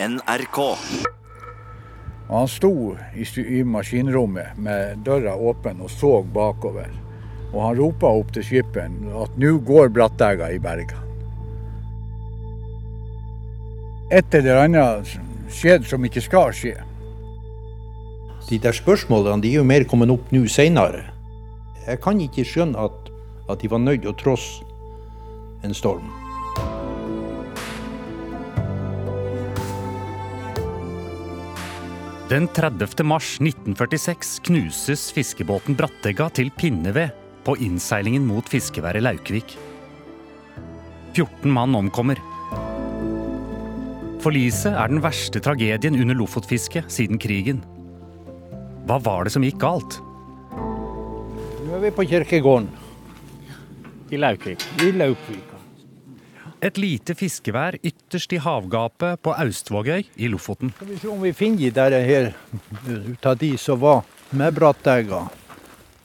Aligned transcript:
NRK. 0.00 0.76
Han 2.28 2.48
sto 2.48 2.96
i, 3.14 3.24
i 3.42 3.64
maskinrommet 3.64 4.54
med 4.56 5.00
døra 5.02 5.32
åpen 5.34 5.80
og 5.82 5.90
så 5.90 6.20
bakover. 6.22 6.92
Og 7.50 7.58
han 7.64 7.78
ropa 7.80 8.12
opp 8.20 8.30
til 8.36 8.44
skipperen 8.46 9.08
at 9.18 9.34
nå 9.40 9.56
går 9.66 9.90
Brattega 9.90 10.52
i 10.54 10.60
berga. 10.62 11.00
Et 14.14 14.38
eller 14.38 14.62
annet 14.68 15.16
skjedde 15.50 15.90
som 15.90 16.06
ikke 16.06 16.22
skal 16.22 16.54
skje. 16.54 16.76
De 18.46 18.60
der 18.62 18.78
spørsmålene 18.78 19.42
de 19.42 19.50
er 19.50 19.64
jo 19.64 19.66
mer 19.66 19.88
kommet 19.88 20.14
opp 20.14 20.30
nå 20.30 20.44
seinere. 20.46 21.08
Jeg 21.88 21.98
kan 22.04 22.22
ikke 22.22 22.46
skjønne 22.46 22.86
at, 22.86 23.12
at 23.50 23.58
de 23.64 23.74
var 23.74 23.82
nødt 23.82 24.06
å 24.06 24.14
trosse 24.14 24.62
en 25.66 25.74
storm. 25.74 26.27
Den 32.28 32.44
30. 32.52 33.04
mars 33.08 33.38
1946 33.40 34.40
knuses 34.44 35.06
fiskebåten 35.16 35.72
Brattegga 35.78 36.26
til 36.36 36.50
pinneved 36.52 37.14
på 37.46 37.54
innseilingen 37.64 38.26
mot 38.28 38.44
fiskeværet 38.52 39.00
Laukvik. 39.00 39.54
14 41.16 41.48
mann 41.48 41.72
omkommer. 41.78 42.20
Forliset 44.20 44.76
er 44.76 44.92
den 44.92 45.00
verste 45.00 45.40
tragedien 45.40 45.96
under 45.96 46.20
lofotfisket 46.20 46.92
siden 46.92 47.16
krigen. 47.16 47.64
Hva 48.84 49.00
var 49.00 49.24
det 49.24 49.32
som 49.32 49.48
gikk 49.48 49.62
galt? 49.64 49.96
Nå 51.64 51.78
er 51.78 51.86
vi 51.86 51.96
på 51.96 52.10
kirkegården 52.12 52.68
I 54.12 54.20
Laukvik. 54.20 54.68
i 54.84 54.92
Laukvika. 54.92 55.57
Et 56.58 56.74
lite 56.74 57.14
fiskevær 57.14 57.76
ytterst 57.86 58.32
i 58.34 58.38
havgapet 58.42 59.20
på 59.22 59.30
Austvågøy 59.30 60.08
i 60.18 60.30
Lofoten. 60.32 60.72
Skal 60.74 60.88
vi 60.90 60.96
se 60.98 61.10
om 61.12 61.20
vi 61.22 61.30
finner 61.30 61.60
de 61.62 61.70
der 61.76 61.94
her 62.02 62.32
ut 62.88 63.28
av 63.30 63.38
de 63.38 63.52
som 63.62 63.78
var 63.78 64.02
med 64.34 64.56
brattegga. 64.56 65.20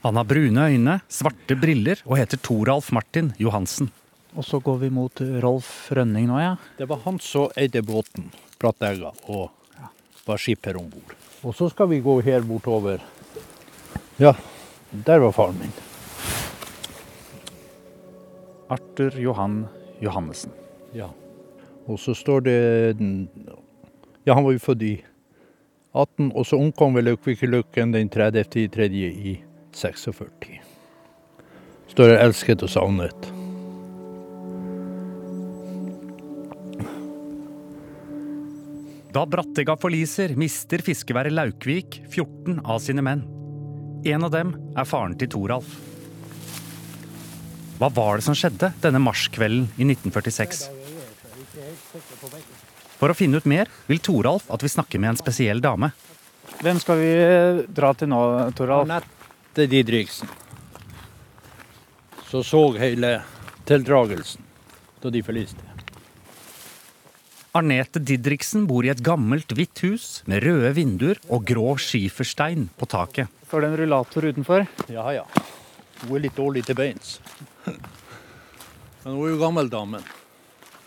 Han 0.06 0.20
har 0.20 0.30
brune 0.30 0.68
øyne, 0.70 1.00
svarte 1.10 1.58
briller 1.58 2.06
og 2.06 2.20
heter 2.22 2.38
Toralf 2.38 2.92
Martin 2.94 3.34
Johansen. 3.42 3.90
Og 4.38 4.46
så 4.46 4.62
går 4.62 4.78
vi 4.86 4.94
mot 4.94 5.26
Rolf 5.42 5.90
Rønning 5.90 6.30
nå, 6.30 6.38
ja. 6.38 6.56
Det 6.78 6.86
var 6.90 7.02
han 7.08 7.18
som 7.24 7.50
eide 7.58 7.82
båten, 7.82 8.30
brattegga, 8.62 9.10
og 9.26 9.50
var 10.28 10.38
skipper 10.38 10.78
om 10.78 10.86
bord. 10.86 11.18
Og 11.42 11.58
så 11.58 11.74
skal 11.74 11.90
vi 11.90 12.04
gå 12.06 12.20
her 12.22 12.46
bortover. 12.46 13.02
Ja, 14.22 14.38
der 14.94 15.26
var 15.26 15.34
faren 15.34 15.64
min. 15.66 15.80
Arthur 18.70 19.18
Johan 19.18 19.64
Johannessen. 20.04 20.52
Ja. 20.94 21.10
Og 21.88 22.00
så 22.00 22.16
står 22.16 22.46
det 22.48 22.60
Ja, 24.24 24.34
han 24.34 24.44
var 24.46 24.54
jo 24.56 24.62
født 24.64 24.86
i 24.88 24.94
18, 25.94 26.32
og 26.34 26.46
så 26.48 26.58
omkom 26.58 26.96
vel 26.98 27.06
Laukvikelukken 27.12 27.94
den 27.94 28.10
30. 28.10 28.64
i 28.64 28.68
3. 28.68 28.88
i 28.90 29.34
46. 29.74 30.60
Står 31.94 32.10
det 32.10 32.20
'elsket 32.20 32.64
og 32.64 32.70
savnet'. 32.70 33.30
Da 39.14 39.28
Brattega 39.30 39.76
forliser, 39.78 40.34
mister 40.36 40.82
fiskeværet 40.82 41.32
Laukvik 41.32 42.02
14 42.10 42.62
av 42.66 42.80
sine 42.82 43.04
menn. 43.06 43.22
En 44.10 44.24
av 44.24 44.32
dem 44.34 44.56
er 44.76 44.88
faren 44.90 45.14
til 45.20 45.30
Toralf. 45.30 45.93
Hva 47.80 47.90
var 47.94 48.20
det 48.20 48.26
som 48.28 48.38
skjedde 48.38 48.72
denne 48.84 49.02
marskvelden 49.02 49.68
i 49.78 49.88
1946? 49.88 50.68
For 53.00 53.12
å 53.12 53.18
finne 53.18 53.42
ut 53.42 53.50
mer 53.50 53.72
vil 53.90 54.02
Toralf 54.04 54.48
at 54.54 54.64
vi 54.64 54.72
snakker 54.72 55.02
med 55.02 55.14
en 55.14 55.20
spesiell 55.20 55.62
dame. 55.64 55.92
Hvem 56.64 56.80
skal 56.80 57.02
vi 57.02 57.12
dra 57.68 57.92
til 57.98 58.12
nå, 58.14 58.22
Toralf? 58.56 58.88
Anette 58.88 59.68
Didriksen. 59.70 60.30
Så 62.30 62.42
så 62.46 62.64
hele 62.80 63.20
tildragelsen 63.68 64.42
da 65.04 65.12
de 65.14 65.22
forliste. 65.26 65.74
Arnete 67.54 68.02
Didriksen 68.02 68.64
bor 68.66 68.82
i 68.82 68.90
et 68.90 69.04
gammelt, 69.06 69.52
hvitt 69.54 69.84
hus 69.86 70.24
med 70.26 70.42
røde 70.42 70.72
vinduer 70.74 71.20
og 71.30 71.44
grå 71.46 71.76
skiferstein 71.78 72.66
på 72.80 72.88
taket. 72.90 73.30
Står 73.46 73.62
det 73.62 73.70
en 73.70 73.78
rullator 73.84 74.26
utenfor? 74.26 74.66
Ja 74.90 75.06
ja. 75.14 75.28
Hun 76.04 76.18
er 76.18 76.26
litt 76.26 76.36
dårlig 76.38 76.66
til 76.68 76.76
beins. 76.78 77.18
Men 77.66 79.16
hun 79.16 79.24
er 79.26 79.34
jo 79.34 79.40
gammel 79.42 79.70
damen. 79.72 80.04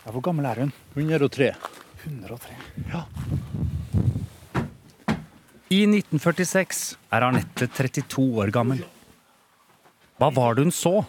Ja, 0.05 0.11
Hvor 0.13 0.23
gammel 0.23 0.45
er 0.49 0.61
hun? 0.63 0.73
103. 0.95 1.51
103. 2.05 2.57
Ja. 2.93 3.03
I 5.73 5.81
1946 5.83 6.95
er 7.11 7.25
Arnette 7.27 7.67
32 7.67 8.27
år 8.39 8.53
gammel. 8.55 8.85
Hva 10.17 10.29
var 10.33 10.55
det 10.55 10.63
hun 10.67 10.73
så? 10.73 11.01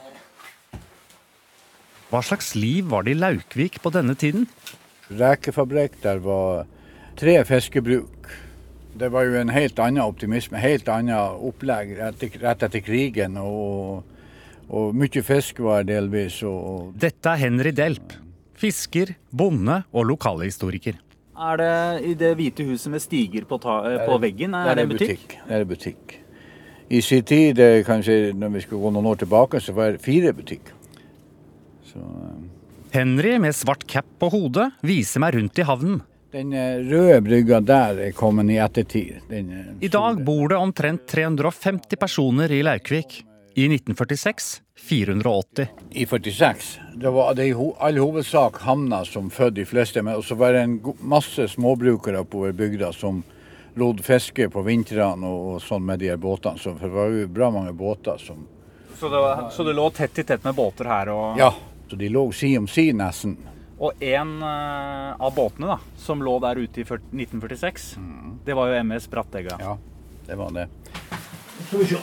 Hva 2.09 2.23
slags 2.25 2.55
liv 2.57 2.89
var 2.91 3.05
det 3.05 3.15
i 3.15 3.21
Laukvik 3.21 3.79
på 3.85 3.93
denne 3.95 4.17
tiden? 4.19 4.49
Rekefabrikk, 5.13 6.01
der 6.03 6.19
var 6.25 6.67
tre 7.21 7.37
fiskebruk. 7.49 8.18
Det 8.99 9.09
var 9.15 9.29
jo 9.29 9.37
en 9.39 9.51
helt 9.55 9.79
annen 9.79 10.03
optimisme, 10.03 10.59
helt 10.59 10.89
annet 10.91 11.43
opplegg 11.49 11.93
rett, 12.01 12.23
etter 12.43 12.81
krigen. 12.83 13.37
Og, 13.39 14.03
og 14.69 14.97
mye 14.99 15.23
fisk 15.23 15.61
var 15.63 15.87
delvis. 15.87 16.41
Og, 16.47 16.95
Dette 16.99 17.35
er 17.35 17.45
Henry 17.45 17.71
Delp. 17.77 18.17
Fisker, 18.59 19.15
bonde 19.31 19.85
og 19.95 20.09
lokalhistoriker. 20.09 20.99
Er 21.39 21.61
det 21.61 21.75
i 22.09 22.15
det 22.19 22.33
hvite 22.41 22.67
huset 22.67 22.91
med 22.91 23.03
stiger 23.05 23.47
på, 23.47 23.61
ta 23.63 23.79
på 24.03 24.17
er, 24.17 24.23
veggen? 24.25 24.57
Er 24.59 24.75
det 24.75 24.89
en 24.89 24.97
butikk? 24.97 25.37
Det 25.47 25.61
er 25.61 25.69
butikk. 25.69 26.17
I 26.91 27.03
sin 27.05 27.23
tid, 27.29 27.61
er 27.63 27.85
kanskje 27.87 28.33
når 28.35 28.57
vi 28.57 28.65
skal 28.65 28.83
gå 28.83 28.91
noen 28.97 29.07
år 29.13 29.21
tilbake, 29.21 29.61
så 29.63 29.77
var 29.77 29.95
det 29.95 30.03
fire 30.03 30.33
butikker. 30.35 30.75
Så, 31.87 32.03
eh, 32.03 32.89
Henry 32.97 33.37
med 33.39 33.55
svart 33.55 33.87
cap 33.87 34.09
på 34.19 34.31
hodet 34.33 34.73
viser 34.83 35.23
meg 35.23 35.37
rundt 35.37 35.61
i 35.61 35.67
havnen. 35.69 36.01
Den 36.31 36.53
eh, 36.53 36.79
røde 36.91 37.21
brygga 37.21 37.61
der 37.61 38.01
er 38.09 38.13
kommet 38.13 38.51
i 38.53 38.59
ettertid. 38.61 39.23
Den, 39.29 39.51
eh, 39.53 39.71
I 39.81 39.89
dag 39.89 40.25
bor 40.25 40.49
det 40.49 40.57
omtrent 40.57 41.07
350 41.09 41.97
personer 41.97 42.53
i 42.53 42.63
Laukvik. 42.63 43.25
I 43.59 43.65
1946 43.67 44.61
480. 44.79 45.67
I 45.91 46.07
46. 46.07 46.79
Det 46.95 47.11
var 47.11 47.35
det 47.35 47.49
i 47.49 47.57
ho 47.57 47.73
all 47.81 47.99
hovedsak 47.99 48.61
havna 48.63 49.01
som 49.05 49.31
fødte 49.31 49.57
de 49.57 49.65
fleste, 49.67 50.03
men 50.03 50.23
så 50.23 50.37
var 50.39 50.53
det 50.53 50.61
en 50.61 50.77
masse 51.01 51.49
småbrukere 51.49 52.23
oppover 52.23 52.53
bygda 52.53 52.93
som 52.93 53.25
lot 53.75 54.05
fiske 54.05 54.49
på 54.51 54.63
vintrene 54.63 55.27
og, 55.27 55.49
og 55.55 55.63
sånn 55.63 55.85
med 55.87 55.99
de 55.99 56.13
her 56.13 56.21
båtene. 56.23 56.59
Så 56.59 56.77
det 56.79 56.93
var 56.93 57.11
jo 57.11 57.27
bra 57.27 57.51
mange 57.51 57.73
båter 57.73 58.21
som 58.23 58.47
Så 58.99 59.09
det, 59.09 59.19
var, 59.23 59.49
så 59.51 59.65
det 59.65 59.75
lå 59.79 59.91
tett 59.91 60.19
i 60.19 60.25
tett 60.27 60.45
med 60.45 60.55
båter 60.55 60.85
her? 60.85 61.11
Og, 61.15 61.39
Ja, 61.39 61.53
så 61.91 61.97
de 61.97 62.09
lå 62.11 62.29
si 62.33 62.57
om 62.59 62.67
si 62.69 62.93
nesten. 62.93 63.37
Og 63.79 64.03
en 64.03 64.43
eh, 64.43 65.21
av 65.23 65.35
båtene 65.35 65.71
da, 65.71 65.79
som 65.97 66.23
lå 66.23 66.39
der 66.43 66.59
ute 66.59 66.83
i 66.83 66.87
40 66.87 67.13
1946, 67.15 67.91
det 68.45 68.57
var 68.59 68.73
jo 68.73 68.81
MS 68.83 69.07
Brattegga. 69.11 69.59
Ja, 69.63 69.77
det 70.27 70.39
var 70.39 70.51
det. 70.57 70.67
Skal 71.69 71.79
vi 71.79 71.87
se. 71.87 72.01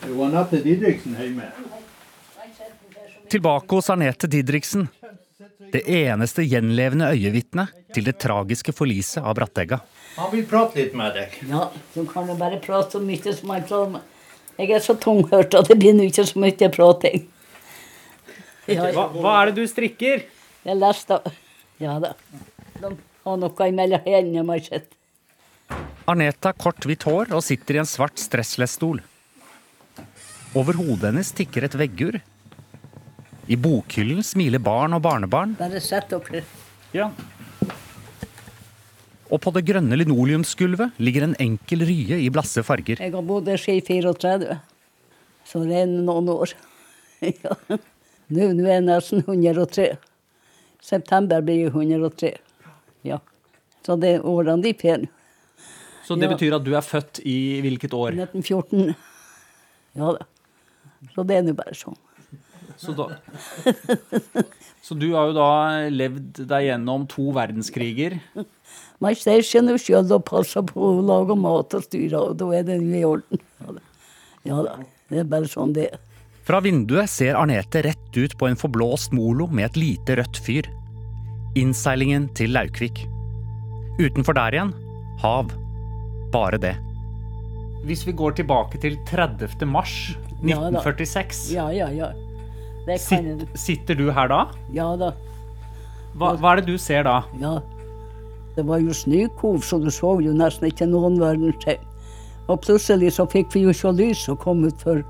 Det 0.00 0.14
var 0.16 0.26
Anette 0.26 0.62
Didriksen 0.64 1.16
hjemme. 1.20 1.50
Tilbake 3.30 3.74
hos 3.74 3.90
Arnete 3.90 4.26
Didriksen. 4.26 4.88
Det 5.72 5.84
eneste 5.86 6.42
gjenlevende 6.42 7.12
øyevitnet 7.12 7.76
til 7.94 8.08
det 8.08 8.16
tragiske 8.18 8.72
forliset 8.74 9.22
av 9.22 9.36
Brattegga. 9.38 9.78
Han 10.16 10.32
vil 10.32 10.46
prate 10.48 10.80
litt 10.80 10.96
med 10.98 11.14
deg. 11.14 11.36
Ja, 11.46 11.68
du 11.94 12.02
kan 12.08 12.26
jo 12.26 12.34
bare 12.40 12.58
prate 12.64 12.96
så 12.96 13.02
mye 13.04 13.36
som 13.36 13.52
jeg 13.54 13.68
klarer. 13.68 14.00
Jeg 14.58 14.72
er 14.76 14.82
så 14.84 14.96
tunghørt 14.98 15.54
at 15.54 15.70
det 15.70 15.78
blir 15.78 16.00
ikke 16.04 16.26
så 16.26 16.40
mye 16.42 16.72
prating. 16.74 17.28
Ja, 18.70 18.86
Hva, 18.94 19.04
hva 19.16 19.34
er 19.42 19.50
det 19.50 19.56
du 19.60 19.66
strikker? 19.70 20.24
jeg 20.64 20.76
leste 20.76 21.16
Ja 21.80 21.98
da. 22.02 22.14
De 22.80 22.90
har 23.24 23.36
noe 23.40 23.68
imellom 23.68 24.02
hendene, 24.06 24.44
har 24.48 24.60
jeg 24.60 24.66
sett. 24.68 24.90
Arneta 26.10 26.50
har 26.50 26.58
kort, 26.58 26.84
hvitt 26.88 27.04
hår 27.06 27.32
og 27.36 27.42
sitter 27.46 27.76
i 27.78 27.80
en 27.82 27.88
svart 27.88 28.18
stressless-stol. 28.20 29.00
Over 30.58 30.74
hodet 30.80 31.10
hennes 31.12 31.30
tikker 31.36 31.64
et 31.68 31.76
veggur. 31.78 32.18
I 33.50 33.56
bokhyllen 33.58 34.22
smiler 34.26 34.58
barn 34.62 34.94
og 34.96 35.02
barnebarn, 35.02 35.56
Bare 35.58 35.80
sett 35.82 36.10
dere. 36.10 36.42
Ja. 36.94 37.10
og 39.30 39.38
på 39.44 39.52
det 39.54 39.62
grønne 39.68 39.94
linoleumsgulvet 40.00 40.96
ligger 40.98 41.28
en 41.28 41.36
enkel 41.38 41.84
rye 41.86 42.18
i 42.24 42.30
blasse 42.34 42.64
farger. 42.66 42.98
Jeg 42.98 43.12
har 43.14 43.22
bodd 43.22 43.46
her 43.50 43.60
siden 43.62 43.84
34, 43.86 44.56
så 45.46 45.62
det 45.66 45.84
er 45.84 45.86
noen 45.90 46.28
år. 46.34 46.54
Ja. 47.20 47.52
Nå, 48.30 48.46
er 48.64 48.76
jeg 48.76 48.84
nesten 48.86 49.24
103. 49.26 49.88
September 50.80 51.42
blir 51.44 51.64
jeg 51.66 51.72
103. 51.74 52.32
Ja. 53.06 53.18
Så 53.86 53.96
det 54.00 54.16
er 54.18 54.26
årene 54.28 54.62
de 54.64 54.72
per 54.76 55.02
nå. 55.04 55.08
Så 56.06 56.16
det 56.18 56.26
Ja. 56.28 56.34
betyr 56.34 56.54
at 56.56 56.64
du 56.66 56.72
er 56.74 56.82
født 56.82 57.20
i 57.24 57.60
hvilket 57.62 57.92
år? 57.94 58.12
1914. 58.18 58.94
Ja 59.94 60.12
da. 60.16 60.24
Så 61.14 61.22
det 61.26 61.36
er 61.36 61.42
nå 61.46 61.54
bare 61.56 61.74
sånn. 61.74 61.96
Så, 62.80 62.94
da, 62.96 63.06
så 64.82 64.94
du 64.98 65.10
har 65.12 65.28
jo 65.28 65.34
da 65.36 65.48
levd 65.92 66.38
deg 66.48 66.64
gjennom 66.70 67.02
to 67.10 67.26
verdenskriger. 67.36 68.14
Man 69.02 69.14
ser 69.18 69.42
seg 69.44 69.66
nå 69.66 69.74
sjøl 69.80 70.08
og 70.16 70.24
passer 70.28 70.64
på 70.64 70.80
å 70.80 71.02
lage 71.04 71.36
mat 71.36 71.74
og 71.76 71.84
styre, 71.84 72.22
og 72.30 72.38
da 72.40 72.48
er 72.56 72.64
det 72.68 72.78
jo 72.80 72.94
i 72.96 73.02
orden. 73.04 73.42
Ja 73.60 73.74
da. 73.76 73.82
Ja 74.48 74.62
da. 74.64 74.76
Det 75.10 75.18
er 75.20 75.28
bare 75.28 75.50
sånn 75.50 75.74
det 75.76 75.90
er. 75.90 75.98
Fra 76.46 76.60
vinduet 76.64 77.10
ser 77.10 77.36
Arnete 77.38 77.82
rett 77.84 78.16
ut 78.16 78.36
på 78.38 78.48
en 78.48 78.56
forblåst 78.58 79.12
molo 79.12 79.46
med 79.52 79.70
et 79.70 79.76
lite 79.76 80.16
rødt 80.18 80.40
fyr. 80.40 80.68
Innseilingen 81.58 82.28
til 82.34 82.54
Laukvik. 82.54 83.04
Utenfor 84.00 84.36
der 84.38 84.56
igjen 84.56 84.72
hav. 85.20 85.50
Bare 86.32 86.58
det. 86.62 86.76
Hvis 87.84 88.04
vi 88.06 88.12
går 88.16 88.36
tilbake 88.38 88.80
til 88.80 88.96
30. 89.08 89.66
mars 89.66 90.14
1946, 90.42 91.50
Ja, 91.52 91.68
ja, 91.72 91.88
ja. 91.90 92.10
ja. 92.86 92.96
kan 92.96 92.98
sit, 92.98 93.48
sitter 93.58 93.94
du 93.94 94.10
her 94.12 94.28
da? 94.28 94.40
Ja 94.72 94.94
da. 94.96 95.12
Hva, 96.16 96.34
hva 96.40 96.54
er 96.54 96.60
det 96.60 96.72
du 96.72 96.78
ser 96.78 97.04
da? 97.04 97.20
Ja. 97.40 97.58
Det 98.56 98.64
var 98.66 98.80
jo 98.82 98.94
snøkov, 98.94 99.60
så 99.62 99.78
du 99.78 99.90
så 99.94 100.16
jo 100.20 100.32
nesten 100.36 100.68
ikke 100.70 100.88
noen 100.90 101.20
verdens 101.20 101.60
ting. 101.64 101.80
Og 102.50 102.60
plutselig 102.64 103.12
så 103.14 103.26
fikk 103.30 103.52
vi 103.54 103.62
jo 103.66 103.74
ikke 103.74 103.92
lys 103.94 104.24
og 104.32 104.40
kom 104.42 104.64
utfor. 104.66 105.04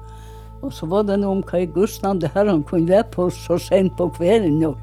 Og 0.61 0.73
så 0.77 0.87
var 0.87 1.07
det 1.09 1.17
noe 1.21 1.39
om 1.39 1.45
hva 1.47 1.63
i 1.63 1.69
Gudsnavn 1.73 2.21
det 2.21 2.33
her 2.35 2.51
han 2.51 2.65
kunne 2.69 2.91
være 2.91 3.09
på 3.15 3.29
så 3.33 3.57
sent 3.61 3.97
på 3.97 4.11
kvelden 4.17 4.61
og, 4.69 4.77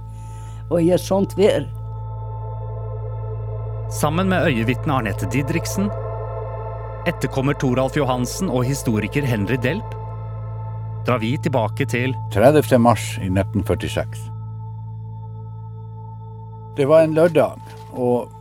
og 0.71 0.79
i 0.81 0.89
et 0.95 1.03
sånt 1.03 1.37
vær. 1.37 1.67
Sammen 3.93 4.27
med 4.33 4.49
øyevitne 4.49 4.97
Arnette 4.97 5.29
Didriksen, 5.31 5.91
etterkommer 7.07 7.55
Toralf 7.55 7.95
Johansen 7.95 8.49
og 8.49 8.65
historiker 8.67 9.23
Henry 9.23 9.55
Delp, 9.63 9.93
drar 11.07 11.21
vi 11.23 11.37
tilbake 11.39 11.87
til 11.87 12.15
30. 12.33 12.81
mars 12.83 13.13
i 13.21 13.29
1946. 13.31 14.25
Det 16.77 16.85
var 16.89 17.05
en 17.05 17.15
lørdag, 17.15 17.61
og 17.93 18.33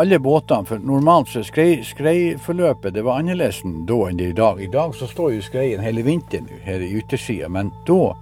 alle 0.00 0.18
båtene 0.18 0.66
For 0.68 0.82
normalt 0.82 1.30
så 1.32 1.42
skrei, 1.46 1.82
skreiforløpet 1.86 2.94
det 2.96 3.04
var 3.06 3.20
annerledes 3.22 3.62
da 3.88 3.98
enn 4.08 4.20
det 4.20 4.28
er 4.28 4.34
i 4.34 4.38
dag. 4.38 4.60
I 4.60 4.70
dag 4.72 4.94
så 4.98 5.08
står 5.10 5.34
jo 5.36 5.44
skreien 5.44 5.84
hele 5.84 6.04
vinteren 6.06 6.48
her 6.64 6.82
i 6.82 6.92
yttersida, 6.98 7.48
men 7.48 7.72
da, 7.88 8.14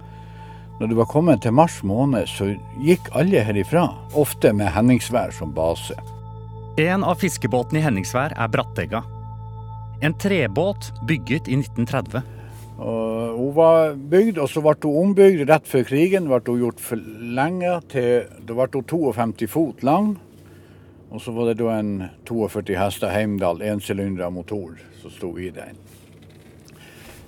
når 0.79 0.91
det 0.91 0.99
var 0.99 1.09
kommet 1.11 1.43
til 1.45 1.55
mars 1.55 1.81
måned, 1.83 2.27
så 2.29 2.51
gikk 2.83 3.11
alle 3.17 3.43
herifra. 3.45 3.87
Ofte 4.13 4.53
med 4.53 4.73
Henningsvær 4.75 5.33
som 5.35 5.53
base. 5.55 5.97
En 6.81 7.03
av 7.05 7.19
fiskebåtene 7.21 7.81
i 7.81 7.85
Henningsvær 7.85 8.33
er 8.33 8.53
Brattegga. 8.53 9.03
En 10.03 10.15
trebåt 10.17 10.89
bygget 11.07 11.47
i 11.47 11.59
1930. 11.61 12.23
Og 12.81 13.37
hun 13.37 13.51
var 13.55 13.93
bygd, 13.95 14.39
og 14.41 14.49
så 14.49 14.63
ble 14.65 14.73
hun 14.83 14.99
ombygd 15.03 15.45
rett 15.49 15.69
før 15.69 15.85
krigen. 15.87 16.27
ble 16.27 16.41
hun 16.47 16.63
gjort 16.65 16.81
for 16.81 16.97
lenge 17.37 17.77
til 17.93 18.25
Da 18.43 18.57
ble 18.57 18.67
hun 18.73 18.87
52 18.89 19.47
fot 19.47 19.83
lang. 19.83 20.15
Og 21.13 21.21
så 21.21 21.31
var 21.35 21.45
det 21.51 21.59
da 21.61 21.75
en 21.77 21.91
42 22.25 22.73
hester 22.79 23.11
Heimdal 23.13 23.61
ensylindra 23.61 24.31
motor 24.33 24.79
som 25.01 25.11
sto 25.13 25.29
i 25.37 25.51
den. 25.53 25.77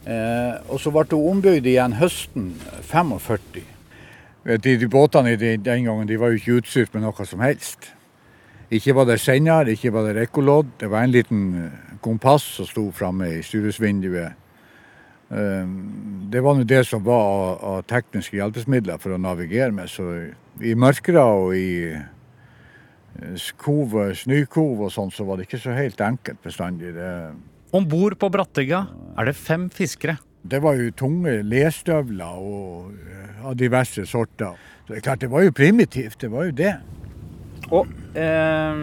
Eh, 0.05 0.55
og 0.69 0.79
så 0.81 0.91
ble 0.93 1.05
hun 1.13 1.35
ombygd 1.35 1.65
igjen 1.69 1.93
høsten 1.99 2.51
45. 2.89 3.61
De, 4.45 4.75
De 4.77 4.87
båtene 4.89 5.35
de- 5.37 5.57
den 5.57 5.85
gangen 5.85 6.07
de 6.07 6.17
var 6.19 6.29
jo 6.33 6.37
ikke 6.41 6.57
utstyrt 6.61 6.93
med 6.93 7.01
noe 7.05 7.25
som 7.25 7.39
helst. 7.41 7.91
Ikke 8.71 8.95
var 8.97 9.05
det 9.05 9.19
sender, 9.21 9.65
ikke 9.69 9.91
var 9.93 10.13
det 10.13 10.27
ekkolodd. 10.27 10.67
Det 10.79 10.89
var 10.89 11.03
en 11.03 11.11
liten 11.13 11.43
eh, 11.65 11.97
kompass 12.01 12.43
som 12.57 12.65
sto 12.65 12.91
framme 12.91 13.29
i 13.37 13.41
styresvinduet. 13.45 14.33
Eh, 15.31 15.65
Det 16.31 16.41
var 16.43 16.63
det 16.63 16.85
som 16.87 17.03
var 17.05 17.21
av, 17.21 17.63
av 17.63 17.83
tekniske 17.85 18.37
hjelpemidler 18.37 18.97
for 18.97 19.13
å 19.13 19.17
navigere 19.21 19.71
med. 19.71 19.89
Så 19.89 20.31
i 20.61 20.73
mørkere 20.73 21.21
og 21.23 21.55
i 21.55 21.93
eh, 23.21 23.35
skov, 23.39 23.95
og 23.95 24.91
sånn, 24.93 25.11
så 25.11 25.25
var 25.27 25.37
det 25.37 25.47
ikke 25.47 25.61
så 25.63 25.75
helt 25.75 26.01
enkelt 26.01 26.41
bestandig. 26.43 26.93
Det, 26.95 27.11
Om 27.75 27.87
bord 27.91 28.17
på 28.19 28.29
Brattegga 28.31 28.85
er 29.17 29.25
det 29.25 29.35
fem 29.35 29.69
fiskere. 29.69 30.17
det 30.45 30.59
var 30.61 30.75
jo 30.77 30.91
tunge 30.91 31.39
lestøvler 31.43 32.37
og 32.37 32.91
eh, 32.93 33.45
av 33.45 33.55
diverse 33.57 34.05
sorter. 34.05 34.53
Så 34.85 34.93
det 34.93 34.97
er 34.99 35.05
klart, 35.07 35.21
det 35.21 35.31
var 35.31 35.41
jo 35.43 35.51
primitivt, 35.51 36.19
det 36.21 36.29
var 36.29 36.45
jo 36.45 36.51
det. 36.51 36.75
Og 37.73 37.87
eh, 38.13 38.81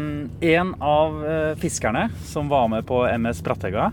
en 0.56 0.72
av 0.82 1.20
eh, 1.26 1.52
fiskerne 1.62 2.08
som 2.26 2.48
var 2.50 2.66
med 2.68 2.86
på 2.88 3.04
MS 3.06 3.42
Brattegga, 3.46 3.92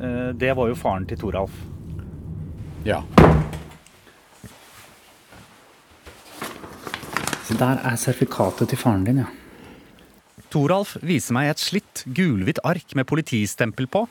eh, 0.00 0.32
det 0.34 0.54
var 0.58 0.72
jo 0.72 0.74
faren 0.78 1.06
til 1.06 1.20
Toralf. 1.20 1.54
Ja. 2.84 3.04
Så 7.44 7.56
der 7.60 7.80
er 7.84 7.96
sertifikatet 8.00 8.70
til 8.72 8.80
faren 8.80 9.04
din, 9.04 9.20
ja. 9.24 9.30
Toralf 10.54 10.94
viser 11.02 11.34
meg 11.34 11.50
et 11.50 11.60
slitt 11.60 12.04
gulhvitt 12.16 12.60
ark 12.64 12.94
med 12.96 13.08
politistempel 13.10 13.88
på, 13.90 14.06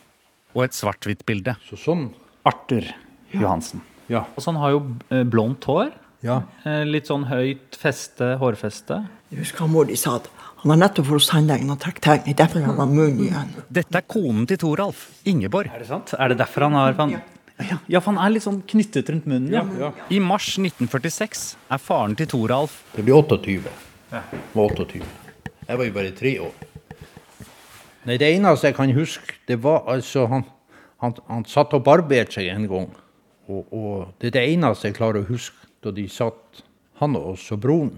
og 0.53 0.61
et 0.65 0.75
svart-hvitt 0.75 1.23
bilde. 1.25 1.55
Så 1.69 1.79
sånn. 1.79 2.09
Arthur 2.45 2.85
Johansen. 3.33 3.81
Ja. 4.11 4.25
Og 4.35 4.43
så 4.43 4.51
han 4.51 4.59
har 4.61 4.73
jo 4.75 4.81
eh, 5.09 5.23
blondt 5.23 5.65
hår. 5.69 5.93
Ja. 6.23 6.41
Eh, 6.67 6.83
litt 6.87 7.09
sånn 7.09 7.25
høyt 7.29 7.77
feste, 7.79 8.35
hårfeste. 8.41 8.99
Jeg 9.31 9.41
husker 9.41 9.71
mor 9.71 9.87
de 9.89 9.97
sa 9.99 10.17
at 10.19 10.29
han 10.63 10.71
har 10.71 10.79
nettopp 10.85 11.09
fått 11.09 11.23
hos 11.23 11.31
tannlegen 11.31 11.71
og 11.73 11.79
trukket 11.83 12.05
tegn. 12.05 12.35
Derfor 12.39 12.63
har 12.63 12.77
han 12.77 12.93
munn 12.95 13.23
igjen. 13.25 13.49
Dette 13.73 13.99
er 13.99 14.05
konen 14.07 14.45
til 14.47 14.59
Toralf, 14.61 15.07
Ingeborg. 15.27 15.71
Er 15.73 15.83
det 15.83 15.89
sant? 15.89 16.13
Er 16.15 16.31
det 16.31 16.37
derfor 16.39 16.67
han 16.67 16.77
har 16.77 16.95
han, 16.99 17.17
ja. 17.59 17.77
ja, 17.87 17.99
for 18.01 18.13
han 18.13 18.21
er 18.23 18.33
litt 18.33 18.45
sånn 18.45 18.61
knyttet 18.67 19.09
rundt 19.13 19.27
munnen. 19.29 19.53
Ja. 19.79 19.91
I 20.09 20.19
mars 20.23 20.53
1946 20.57 21.43
er 21.69 21.81
faren 21.81 22.15
til 22.17 22.29
Toralf 22.31 22.79
Det 22.95 23.05
blir 23.05 23.19
28. 23.19 23.73
Var 24.13 24.77
28. 24.77 25.03
Jeg 25.67 25.79
var 25.79 25.87
jo 25.87 25.95
bare 25.95 26.13
tre 26.17 26.33
år. 26.43 26.55
Nei, 28.03 28.17
det 28.19 28.33
eneste 28.33 28.69
jeg 28.69 28.75
kan 28.77 28.91
huske, 28.93 29.37
det 29.47 29.61
var 29.63 29.85
altså 29.87 30.25
Han, 30.27 30.43
han, 30.99 31.15
han 31.29 31.45
satt 31.47 31.73
og 31.77 31.85
barberte 31.85 32.39
seg 32.39 32.49
en 32.51 32.67
gang. 32.71 32.89
Og, 33.47 33.67
og 33.75 33.93
det 34.19 34.31
er 34.31 34.37
det 34.37 34.47
eneste 34.55 34.89
jeg 34.89 34.97
klarer 34.97 35.23
å 35.23 35.29
huske 35.29 35.69
da 35.83 35.91
de 35.91 36.07
satt, 36.11 36.63
han 37.01 37.15
og 37.19 37.33
oss 37.33 37.49
og 37.51 37.61
broren. 37.63 37.95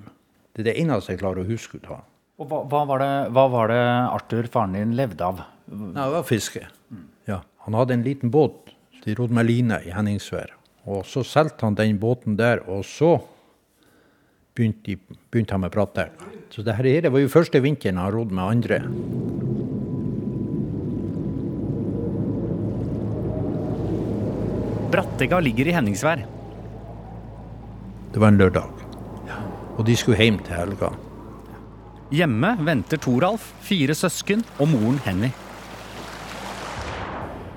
Det 0.54 0.64
er 0.64 0.72
det 0.72 0.78
eneste 0.82 1.14
jeg 1.14 1.22
klarer 1.22 1.44
å 1.44 1.50
huske 1.50 1.78
ut 1.78 1.90
av 1.90 2.00
han. 2.00 2.08
Og 2.42 2.50
hva, 2.52 2.62
hva, 2.68 2.82
var 2.90 3.02
det, 3.02 3.12
hva 3.36 3.44
var 3.52 3.72
det 3.72 3.82
Arthur, 4.12 4.48
faren 4.52 4.76
din, 4.76 4.96
levde 4.98 5.24
av? 5.24 5.44
Nei, 5.72 5.94
det 5.96 6.14
var 6.18 6.26
fiske. 6.28 6.66
Ja. 7.30 7.42
Han 7.66 7.78
hadde 7.78 7.96
en 7.96 8.06
liten 8.06 8.32
båt. 8.34 8.75
De 9.06 9.14
rodde 9.14 9.38
med 9.38 9.46
line 9.46 9.78
i 9.86 9.94
Henningsvær. 9.94 10.56
Og 10.90 11.06
så 11.06 11.22
solgte 11.26 11.66
han 11.66 11.78
den 11.78 12.00
båten 12.02 12.38
der, 12.38 12.64
og 12.70 12.82
så 12.86 13.20
begynte, 14.56 14.82
de, 14.86 15.18
begynte 15.30 15.54
han 15.54 15.62
med 15.62 15.74
brattdekk. 15.74 16.26
Så 16.54 16.66
det 16.66 16.78
her 16.78 17.10
var 17.10 17.22
jo 17.22 17.30
første 17.30 17.62
vinteren 17.62 18.02
han 18.02 18.14
rodde 18.14 18.34
med 18.34 18.44
andre. 18.44 18.82
Brattega 24.96 25.42
ligger 25.44 25.70
i 25.70 25.76
Henningsvær. 25.76 26.26
Det 28.14 28.22
var 28.22 28.32
en 28.32 28.40
lørdag. 28.40 28.86
Og 29.76 29.84
de 29.86 29.96
skulle 30.00 30.18
hjem 30.22 30.40
til 30.46 30.56
helga. 30.56 30.94
Hjemme 32.16 32.54
venter 32.64 33.02
Toralf, 33.02 33.50
fire 33.66 33.98
søsken 33.98 34.46
og 34.56 34.70
moren 34.72 35.02
Henny. 35.04 35.34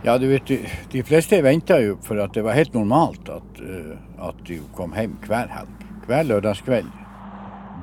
Ja, 0.02 0.18
du 0.18 0.28
vet, 0.30 0.50
de, 0.92 1.02
fleste 1.02 1.40
venta 1.42 1.80
jo 1.82 1.96
for 2.06 2.20
at 2.22 2.34
det 2.36 2.44
var 2.46 2.54
helt 2.54 2.74
normalt 2.76 3.28
at, 3.34 3.62
eh, 3.62 3.96
at 4.22 4.42
de 4.46 4.60
kom 4.76 4.94
hjem 4.94 5.16
hver 5.26 5.50
helg. 5.50 5.86
Hver 6.08 6.28
lørdagskveld. 6.28 6.92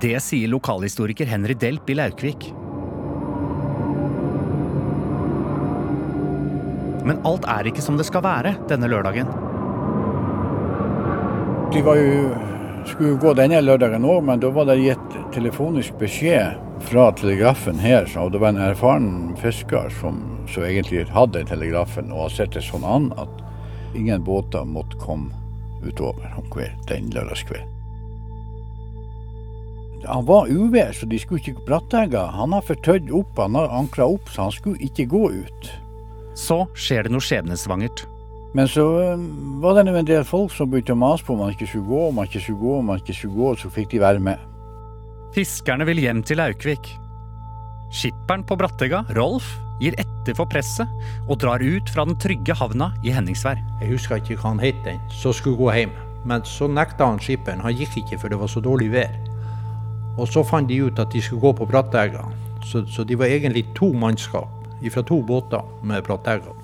Det 0.02 0.16
sier 0.24 0.50
lokalhistoriker 0.52 1.28
Henry 1.30 1.56
Delp 1.60 1.92
i 1.92 1.98
Laukvik. 2.00 2.48
Men 7.06 7.20
alt 7.28 7.46
er 7.52 7.70
ikke 7.70 7.84
som 7.86 8.00
det 8.00 8.08
skal 8.08 8.24
være 8.26 8.56
denne 8.72 8.90
lørdagen. 8.90 9.30
De 11.76 11.84
var 11.86 12.00
jo, 12.00 12.32
skulle 12.88 13.20
gå 13.22 13.34
denne 13.38 13.62
lørdagen 13.62 14.06
òg, 14.06 14.24
men 14.28 14.42
da 14.44 14.50
var 14.54 14.68
det 14.70 14.78
gitt 14.82 15.18
telefonisk 15.36 15.98
beskjed 16.02 16.58
fra 16.90 17.10
telegrafen 17.18 17.80
her. 17.82 18.08
Og 18.22 18.34
det 18.34 18.42
var 18.44 18.54
en 18.54 18.64
erfaren 18.70 19.10
fisker 19.42 19.90
som, 20.00 20.22
som 20.52 20.66
egentlig 20.68 21.06
hadde 21.16 21.46
telegrafen 21.50 22.14
og 22.14 22.28
har 22.28 22.36
sett 22.38 22.58
det 22.58 22.66
sånn 22.66 22.86
an 22.88 23.12
at 23.22 23.42
ingen 23.96 24.24
båter 24.26 24.68
måtte 24.68 25.00
komme 25.02 25.34
utover 25.86 26.30
den 26.90 27.10
lørdagskvelden. 27.14 27.72
Han 30.06 30.26
var 30.26 30.50
uvær, 30.50 30.92
så 30.94 31.08
de 31.10 31.18
skulle 31.18 31.42
ikke 31.42 31.66
brattegge. 31.66 32.20
Han 32.38 32.54
har 32.54 32.66
fortøyd 32.66 33.10
opp, 33.10 33.40
han 33.42 33.58
har 33.58 33.72
ankra 33.74 34.06
opp, 34.06 34.30
så 34.30 34.46
han 34.46 34.54
skulle 34.54 34.82
ikke 34.86 35.08
gå 35.10 35.24
ut. 35.34 35.72
Så 36.38 36.66
skjer 36.78 37.08
det 37.08 37.16
noe 37.16 37.26
skjebnesvangert. 37.26 38.06
Men 38.56 38.68
så 38.72 38.84
øh, 39.04 39.24
var 39.62 39.76
det 39.76 39.92
en 39.92 40.08
del 40.08 40.24
folk 40.24 40.54
som 40.56 40.70
begynte 40.72 40.96
å 40.96 41.00
mase 41.00 41.26
på 41.28 41.34
om 41.36 41.42
man 41.44 41.52
ikke 41.52 41.68
skulle 41.68 41.90
gå, 41.90 42.04
om 42.08 42.16
man 42.16 42.30
ikke 42.30 42.44
skulle 42.46 42.62
gå, 42.62 42.78
om 42.78 42.86
man 42.88 43.02
ikke 43.02 43.16
skulle 43.18 43.36
gå, 43.36 43.50
og 43.52 43.60
så 43.60 43.72
fikk 43.76 43.90
de 43.92 44.00
være 44.00 44.24
med. 44.24 44.46
Fiskerne 45.36 45.88
vil 45.90 46.00
hjem 46.00 46.24
til 46.24 46.40
Laukvik. 46.40 46.94
Skipperen 47.92 48.46
på 48.48 48.56
Brattega, 48.56 49.04
Rolf, 49.18 49.50
gir 49.84 49.98
etter 50.00 50.38
for 50.38 50.48
presset 50.48 50.88
og 51.28 51.42
drar 51.44 51.60
ut 51.60 51.92
fra 51.92 52.08
den 52.08 52.16
trygge 52.24 52.56
havna 52.56 52.94
i 53.04 53.12
Henningsvær. 53.12 53.60
Jeg 53.84 53.92
husker 53.92 54.24
ikke 54.24 54.40
hva 54.40 54.54
han 54.54 54.64
het 54.64 54.80
den, 54.88 55.04
så 55.12 55.36
skulle 55.36 55.60
gå 55.60 55.74
hjem. 55.76 55.96
Men 56.26 56.48
så 56.48 56.70
nekta 56.72 57.12
han 57.12 57.20
skipperen. 57.22 57.62
Han 57.62 57.76
gikk 57.76 58.00
ikke, 58.02 58.22
for 58.24 58.32
det 58.32 58.40
var 58.40 58.50
så 58.50 58.64
dårlig 58.64 58.88
vær. 58.96 59.12
Og 60.16 60.32
så 60.32 60.46
fant 60.48 60.72
de 60.72 60.80
ut 60.88 61.00
at 61.04 61.12
de 61.12 61.22
skulle 61.22 61.44
gå 61.44 61.52
på 61.60 61.68
Brattega. 61.70 62.24
Så, 62.64 62.86
så 62.88 63.04
de 63.04 63.20
var 63.20 63.30
egentlig 63.30 63.68
to 63.76 63.92
mannskap 63.94 64.48
fra 64.94 65.04
to 65.04 65.20
båter 65.26 65.66
med 65.84 66.04
Brattega. 66.08 66.56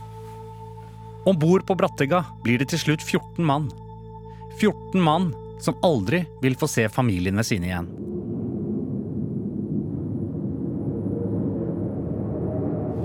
Om 1.26 1.40
bord 1.40 1.68
på 1.68 1.76
Brattega 1.76 2.24
blir 2.44 2.58
det 2.58 2.72
til 2.72 2.80
slutt 2.82 3.04
14 3.06 3.46
mann. 3.46 3.68
14 4.58 5.02
mann 5.02 5.28
som 5.62 5.78
aldri 5.86 6.24
vil 6.42 6.56
få 6.58 6.66
se 6.68 6.88
familiene 6.90 7.44
sine 7.46 7.70
igjen. 7.70 7.90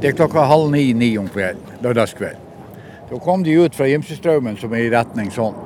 Det 0.01 0.11
er 0.11 0.17
klokka 0.17 0.47
halv 0.49 0.71
ni-ni 0.73 1.11
om 1.21 1.29
kvelden, 1.29 1.77
lørdagskveld. 1.85 2.41
Da 3.11 3.19
kom 3.23 3.45
de 3.45 3.53
ut 3.61 3.77
fra 3.77 3.89
Gimsestraumen 3.89 4.57
som 4.61 4.73
er 4.73 4.87
i 4.87 4.93
retning 4.93 5.29
sånn. 5.33 5.57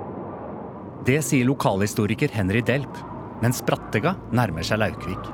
Det 1.07 1.21
sier 1.25 1.47
lokalhistoriker 1.49 2.35
Henry 2.35 2.65
Delp, 2.67 2.99
mens 3.41 3.63
Brattega 3.67 4.17
nærmer 4.35 4.67
seg 4.67 4.83
Laukvik. 4.83 5.31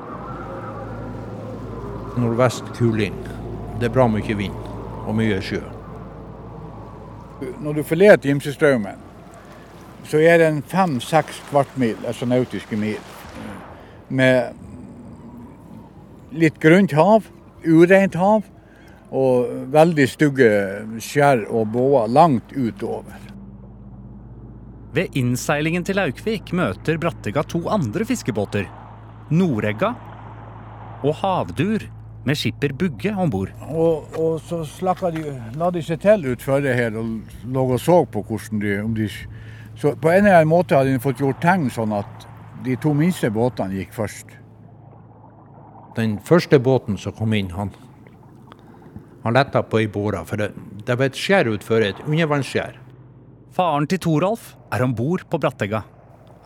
Nordvest 2.21 2.69
kuling. 2.77 3.17
Det 3.81 3.89
er 3.89 3.97
bra 3.97 4.07
mye 4.09 4.39
vind 4.39 4.69
og 5.07 5.17
mye 5.17 5.41
sjø. 5.45 5.65
Når 7.37 7.73
du 7.76 7.83
forlater 7.85 8.31
Gimsestraumen, 8.31 8.97
så 10.07 10.21
er 10.23 10.38
det 10.40 10.47
en 10.49 10.62
fem-seks 10.64 11.43
kvartmil, 11.50 11.97
altså 12.07 12.28
nautiske 12.28 12.78
mil, 12.78 13.00
med 14.09 14.55
litt 16.37 16.61
grunt 16.62 16.95
hav, 16.97 17.26
ureint 17.66 18.14
hav, 18.16 18.47
og 19.16 19.50
veldig 19.75 20.07
stygge 20.11 20.50
skjær 21.02 21.45
og 21.50 21.69
båer 21.75 22.09
langt 22.11 22.55
utover. 22.57 23.21
Ved 24.97 25.19
innseilingen 25.19 25.85
til 25.85 25.99
Laukvik 26.00 26.55
møter 26.57 26.97
Brattega 27.00 27.45
to 27.45 27.61
andre 27.69 28.07
fiskebåter. 28.09 28.64
Noregga 29.28 29.93
og 31.05 31.19
Havdur 31.21 31.85
med 32.26 32.38
skipper 32.38 32.75
Bugge 32.75 33.12
om 33.14 33.30
bord. 33.30 33.52
Og, 33.71 34.06
og, 34.18 34.40
så 34.42 34.64
slakka 34.66 35.12
de, 35.14 35.23
la 35.59 35.71
de 35.71 35.83
seg 35.85 36.00
til 36.02 36.26
utfor 36.33 36.62
det 36.64 36.75
her 36.75 36.97
og 36.99 37.37
lå 37.47 37.66
og 37.76 37.80
så 37.80 38.00
på 38.11 38.25
hvordan 38.26 38.62
de, 38.62 38.78
om 38.83 38.95
de 38.97 39.09
Så 39.76 39.92
på 40.00 40.09
en 40.09 40.25
eller 40.25 40.38
annen 40.38 40.49
måte 40.49 40.75
hadde 40.75 40.95
de 40.95 41.00
fått 41.04 41.21
gjort 41.21 41.42
tegn 41.42 41.68
sånn 41.71 41.92
at 41.92 42.23
de 42.64 42.78
to 42.80 42.95
minste 42.97 43.28
båtene 43.30 43.76
gikk 43.76 43.92
først. 43.92 44.30
Den 45.99 46.14
første 46.25 46.59
båten 46.59 46.97
som 46.97 47.12
kom 47.12 47.35
inn, 47.37 47.50
han, 47.52 47.71
han 49.23 49.37
letta 49.37 49.61
på 49.62 49.83
ei 49.83 49.90
båre. 49.92 50.25
For 50.25 50.40
det, 50.40 50.49
det 50.88 50.97
var 50.97 51.11
et 51.11 51.21
skjær 51.21 51.52
utfor, 51.52 51.85
et 51.85 52.00
undervannsskjær. 52.06 52.80
Faren 53.52 53.85
til 53.88 54.00
Toralf 54.00 54.54
er 54.73 54.85
om 54.85 54.97
bord 54.97 55.26
på 55.28 55.38
Brattega. 55.45 55.83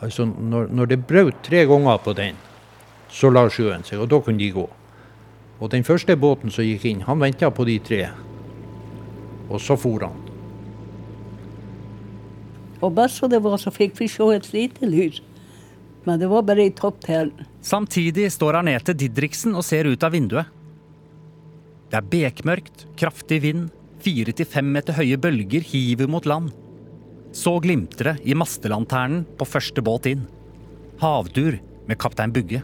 Altså, 0.02 0.26
når, 0.26 0.66
når 0.74 0.90
det 0.90 1.00
brøt 1.06 1.40
tre 1.46 1.62
ganger 1.70 2.02
på 2.02 2.16
den, 2.18 2.34
så 3.10 3.30
la 3.30 3.46
sjøen 3.50 3.86
seg, 3.86 4.02
og 4.02 4.10
da 4.10 4.18
kunne 4.26 4.42
de 4.42 4.50
gå. 4.58 4.66
Og 5.60 5.70
den 5.72 5.84
første 5.84 6.16
båten 6.16 6.52
som 6.52 6.64
gikk 6.64 6.86
inn, 6.88 7.04
han 7.04 7.20
venta 7.20 7.50
på 7.52 7.66
de 7.68 7.76
tre. 7.84 8.04
Og 9.50 9.60
så 9.60 9.76
for 9.78 10.06
han. 10.06 10.16
Og 12.80 12.94
best 12.96 13.20
som 13.20 13.28
det 13.28 13.42
var, 13.44 13.58
så 13.60 13.72
fikk 13.72 13.98
vi 14.00 14.08
se 14.08 14.24
et 14.34 14.48
lite 14.54 14.88
lys. 14.88 15.20
Men 16.08 16.20
det 16.20 16.30
var 16.32 16.46
bare 16.48 16.64
i 16.64 16.72
topptelen. 16.72 17.44
Samtidig 17.60 18.30
står 18.32 18.62
Arnete 18.62 18.94
Didriksen 18.96 19.52
og 19.52 19.66
ser 19.66 19.90
ut 19.90 20.06
av 20.06 20.16
vinduet. 20.16 20.48
Det 21.90 21.98
er 21.98 22.08
bekmørkt, 22.08 22.86
kraftig 22.96 23.42
vind, 23.44 23.68
fire 24.00 24.32
til 24.32 24.48
fem 24.48 24.70
meter 24.72 24.96
høye 24.96 25.18
bølger 25.20 25.64
hiver 25.66 26.08
mot 26.08 26.24
land. 26.24 26.54
Så 27.36 27.58
glimter 27.62 28.12
det 28.12 28.30
i 28.30 28.34
mastelanternen 28.38 29.26
på 29.38 29.46
første 29.46 29.84
båt 29.84 30.08
inn. 30.08 30.24
Havdur 31.02 31.58
med 31.86 32.00
kaptein 32.00 32.32
Bugge. 32.32 32.62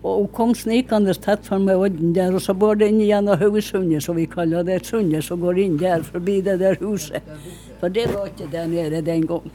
Og 0.00 0.22
hun 0.22 0.28
kom 0.32 0.52
snikende 0.56 1.12
tett 1.12 1.44
for 1.44 1.60
med 1.60 1.76
odden 1.76 2.14
der, 2.16 2.32
og 2.32 2.40
så 2.40 2.54
går 2.56 2.80
det 2.80 2.88
inn 2.88 3.02
gjennom 3.04 3.36
Haugesundet, 3.40 4.00
som 4.04 4.16
vi 4.16 4.24
kaller 4.30 4.64
det. 4.64 4.78
Sundet 4.88 5.26
som 5.26 5.42
går 5.42 5.60
inn 5.60 5.76
der, 5.80 6.04
forbi 6.06 6.38
det 6.44 6.56
der 6.62 6.78
huset. 6.80 7.26
For 7.82 7.92
det 7.92 8.06
var 8.14 8.30
ikke 8.30 8.48
der 8.52 8.70
nede 8.70 9.02
den 9.04 9.26
gang. 9.28 9.50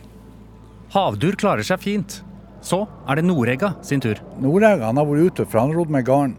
Havdur 0.94 1.38
klarer 1.42 1.66
seg 1.66 1.82
fint. 1.82 2.20
Så 2.66 2.84
er 3.10 3.18
det 3.18 3.26
Noregga 3.26 3.74
sin 3.86 4.02
tur. 4.02 4.22
Noregga 4.42 4.90
han 4.90 5.02
har 5.02 5.10
vært 5.10 5.34
ute, 5.34 5.48
for 5.50 5.62
han 5.62 5.74
rodde 5.74 5.94
med 5.94 6.06
garn 6.06 6.38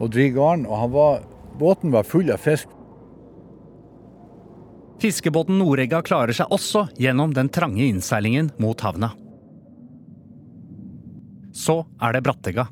og 0.00 0.10
driver 0.10 0.36
garn. 0.36 0.66
Og 0.66 0.76
han 0.82 0.92
var, 0.94 1.24
båten 1.58 1.94
var 1.94 2.06
full 2.06 2.30
av 2.34 2.42
fisk. 2.42 2.70
Fiskebåten 5.00 5.56
Noregga 5.56 6.02
klarer 6.04 6.36
seg 6.36 6.50
også 6.52 6.88
gjennom 7.00 7.32
den 7.34 7.48
trange 7.48 7.86
innseilingen 7.86 8.50
mot 8.60 8.82
havna. 8.84 9.14
Så 11.56 11.80
er 12.02 12.14
det 12.14 12.24
Brattega. 12.26 12.68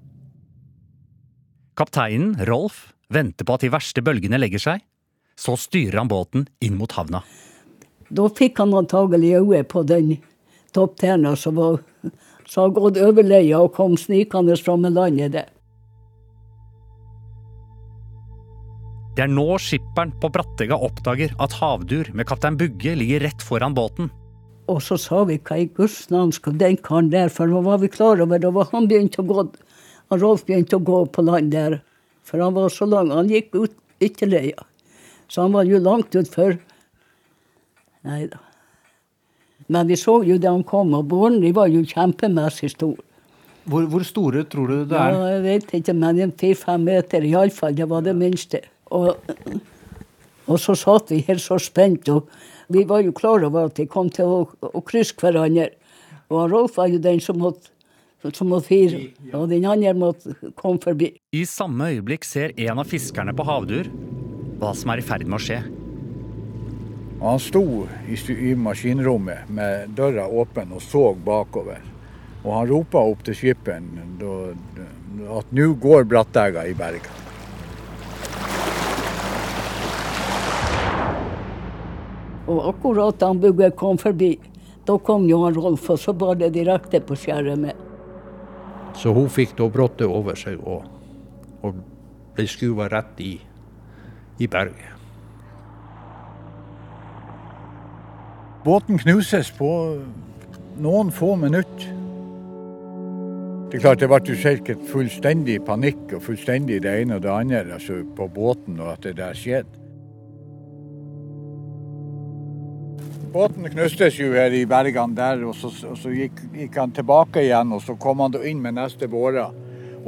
Kapteinen, 1.78 2.34
Rolf, 2.48 2.88
venter 3.08 3.46
på 3.46 3.54
at 3.54 3.62
de 3.62 3.70
verste 3.70 4.02
bølgene 4.02 4.40
legger 4.40 4.62
seg. 4.62 4.82
Så 5.38 5.54
styrer 5.54 6.00
han 6.00 6.10
båten 6.10 6.48
inn 6.58 6.74
mot 6.74 6.90
havna. 6.98 7.22
Da 8.10 8.24
fikk 8.34 8.58
han 8.58 8.74
antagelig 8.74 9.36
øye 9.38 9.62
på 9.62 9.84
den 9.86 10.16
toppterna 10.74 11.36
som 11.38 11.54
var 11.54 11.78
så 12.48 12.64
har 12.64 12.74
gått 12.74 12.98
over 13.04 13.26
leia 13.26 13.60
og 13.60 13.74
kom 13.76 13.96
snikende 14.00 14.56
fra 14.56 14.76
med 14.80 14.96
landet 14.96 15.34
der. 15.36 15.48
Det 19.16 19.26
er 19.26 19.32
nå 19.34 19.46
skipperen 19.58 20.12
på 20.22 20.30
Brattega 20.32 20.78
oppdager 20.78 21.34
at 21.42 21.56
havdur 21.58 22.08
med 22.14 22.28
kaptein 22.30 22.56
Bugge 22.58 22.94
ligger 22.96 23.26
rett 23.26 23.42
foran 23.42 23.74
båten. 23.74 24.12
Og 24.70 24.78
så 24.84 24.98
sa 25.00 25.24
vi 25.26 25.40
hva 25.42 25.58
i 25.58 25.66
Guds 25.74 26.06
navn 26.12 26.30
skal 26.32 26.54
den 26.60 26.76
karen 26.84 27.08
der, 27.10 27.32
for 27.32 27.50
nå 27.50 27.62
var 27.66 27.80
vi 27.82 27.90
klar 27.90 28.20
over 28.22 28.38
det. 28.38 28.48
og 28.52 28.70
han 28.72 28.86
begynte 28.86 29.24
å 29.24 29.26
gå, 29.26 29.44
han 30.08 30.20
Rolf 30.22 30.44
begynte 30.48 30.78
å 30.78 30.84
gå 30.84 31.04
på 31.12 31.24
land 31.26 31.52
der. 31.52 31.80
For 32.24 32.40
han 32.44 32.56
var 32.56 32.72
så 32.72 32.88
lang, 32.88 33.12
han 33.12 33.30
gikk 33.30 33.54
ut 33.56 33.76
ytterleia. 34.04 34.64
Så 35.28 35.44
han 35.44 35.54
var 35.56 35.68
jo 35.68 35.80
langt 35.80 36.16
utfor. 36.16 36.56
Nei 38.08 38.26
da. 38.30 38.40
Men 39.68 39.88
vi 39.90 39.98
så 40.00 40.22
jo 40.24 40.38
da 40.40 40.54
han 40.54 40.64
kom, 40.64 40.94
og 40.96 41.08
båren 41.10 41.42
de 41.42 41.52
var 41.56 41.68
jo 41.68 41.84
kjempemessig 41.84 42.72
stor. 42.72 42.96
Hvor, 43.68 43.84
hvor, 43.92 44.04
store 44.06 44.46
tror 44.48 44.70
du 44.70 44.76
det 44.88 44.96
er? 44.96 45.12
Ja, 45.12 45.32
jeg 45.34 45.42
vet 45.44 45.74
ikke, 45.76 45.92
men 45.92 46.32
fire-fem 46.40 46.86
meter 46.88 47.26
iallfall. 47.28 47.74
Det 47.76 47.88
var 47.90 48.06
det 48.06 48.14
minste. 48.16 48.62
Og, 48.96 49.18
og, 50.46 50.54
så 50.56 50.72
satt 50.78 51.12
vi 51.12 51.20
her 51.26 51.40
så 51.42 51.58
spent, 51.60 52.08
og 52.08 52.30
vi 52.72 52.86
var 52.88 53.04
jo 53.04 53.12
klar 53.12 53.44
over 53.44 53.68
at 53.68 53.76
de 53.76 53.84
kom 53.90 54.08
til 54.08 54.32
å, 54.32 54.38
å 54.48 54.84
krysse 54.88 55.16
hverandre. 55.20 55.68
Og 56.32 56.48
Rolf 56.52 56.80
var 56.80 56.88
jo 56.88 57.00
den 57.04 57.20
som 57.24 57.40
måtte, 57.42 57.68
som 58.34 58.50
måtte 58.50 58.66
fire, 58.66 59.00
og 59.32 59.48
den 59.50 59.66
andre 59.68 59.94
måtte 59.94 60.34
komme 60.58 60.80
forbi. 60.82 61.12
I 61.32 61.44
samme 61.46 61.92
øyeblikk 61.92 62.26
ser 62.26 62.54
en 62.58 62.82
av 62.82 62.88
fiskerne 62.90 63.34
på 63.36 63.46
havdur 63.46 63.90
hva 64.58 64.72
som 64.74 64.90
er 64.90 65.02
i 65.02 65.06
ferd 65.06 65.26
med 65.26 65.38
å 65.38 65.42
skje. 65.42 65.60
Han 67.20 67.38
sto 67.42 67.62
i, 68.06 68.16
i 68.34 68.54
maskinrommet 68.58 69.48
med 69.50 69.94
døra 69.98 70.26
åpen 70.26 70.74
og 70.74 70.82
så 70.82 71.12
bakover. 71.14 71.80
Og 72.44 72.52
han 72.54 72.68
ropa 72.70 73.02
opp 73.02 73.24
til 73.26 73.34
skipperen 73.38 73.88
at 75.38 75.50
nå 75.54 75.72
går 75.82 76.06
Brattega 76.10 76.62
i 76.66 76.76
berga. 76.78 77.14
Og 82.48 82.62
akkurat 82.70 83.18
da 83.20 83.28
han 83.28 83.42
Bugge 83.42 83.70
kom 83.76 83.98
forbi, 84.00 84.38
da 84.88 84.96
kom 85.04 85.26
jo 85.28 85.42
han 85.42 85.58
Rolf, 85.58 85.90
og 85.90 85.98
så 86.00 86.14
var 86.16 86.38
det 86.40 86.54
direkte 86.54 87.02
på 87.04 87.18
skjæret 87.18 87.60
med. 87.60 87.87
Så 88.96 89.12
hun 89.14 89.28
fikk 89.30 89.56
da 89.58 89.68
brottet 89.72 90.06
over 90.06 90.38
seg 90.38 90.60
og, 90.62 90.86
og 91.62 91.82
ble 92.36 92.46
skuva 92.48 92.88
rett 92.92 93.20
i, 93.20 93.34
i 94.38 94.48
berget. 94.50 94.94
Båten 98.64 98.98
knuses 99.00 99.50
på 99.54 99.70
noen 100.82 101.12
få 101.14 101.34
minutter. 101.40 101.94
Det 103.68 103.78
er 103.78 103.84
klart 103.84 104.00
det 104.00 104.08
ble 104.08 104.36
sikkert 104.40 104.86
fullstendig 104.88 105.58
panikk 105.66 106.14
og 106.16 106.24
fullstendig 106.24 106.80
det 106.84 106.94
ene 107.02 107.18
og 107.18 107.24
det 107.26 107.32
andre 107.32 107.64
altså 107.76 108.00
på 108.16 108.28
båten, 108.32 108.80
og 108.80 108.94
at 108.94 109.04
det 109.04 109.18
der 109.18 109.36
skjedde. 109.36 109.87
Båten 113.38 113.68
knustes 113.70 114.16
jo 114.18 114.32
her 114.34 114.50
i 114.50 114.64
bergene 114.66 115.14
der, 115.14 115.44
og 115.46 115.52
så, 115.54 115.68
og 115.86 115.98
så 116.00 116.10
gikk, 116.10 116.40
gikk, 116.50 116.74
han 116.74 116.90
tilbake 116.90 117.44
igjen. 117.44 117.70
Og 117.76 117.84
så 117.84 117.94
kom 117.94 118.18
han 118.24 118.34
inn 118.42 118.58
med 118.64 118.74
neste 118.74 119.06
båre, 119.06 119.44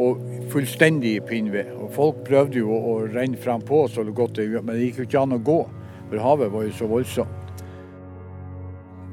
og 0.02 0.24
fullstendig 0.50 1.12
i 1.14 1.20
pinnved. 1.28 1.68
Og 1.78 1.92
folk 1.94 2.24
prøvde 2.26 2.58
jo 2.58 2.72
å, 2.74 2.80
å 2.90 3.04
renne 3.12 3.38
frem 3.38 3.62
på 3.62 3.84
så 3.86 4.02
godt 4.02 4.40
det 4.40 4.48
men 4.56 4.72
det 4.72 4.88
gikk 4.88 4.98
jo 4.98 5.06
ikke 5.06 5.22
an 5.22 5.36
å 5.36 5.38
gå. 5.46 5.60
For 6.08 6.24
havet 6.24 6.50
var 6.56 6.66
jo 6.66 6.74
så 6.80 6.90
voldsomt. 6.90 7.62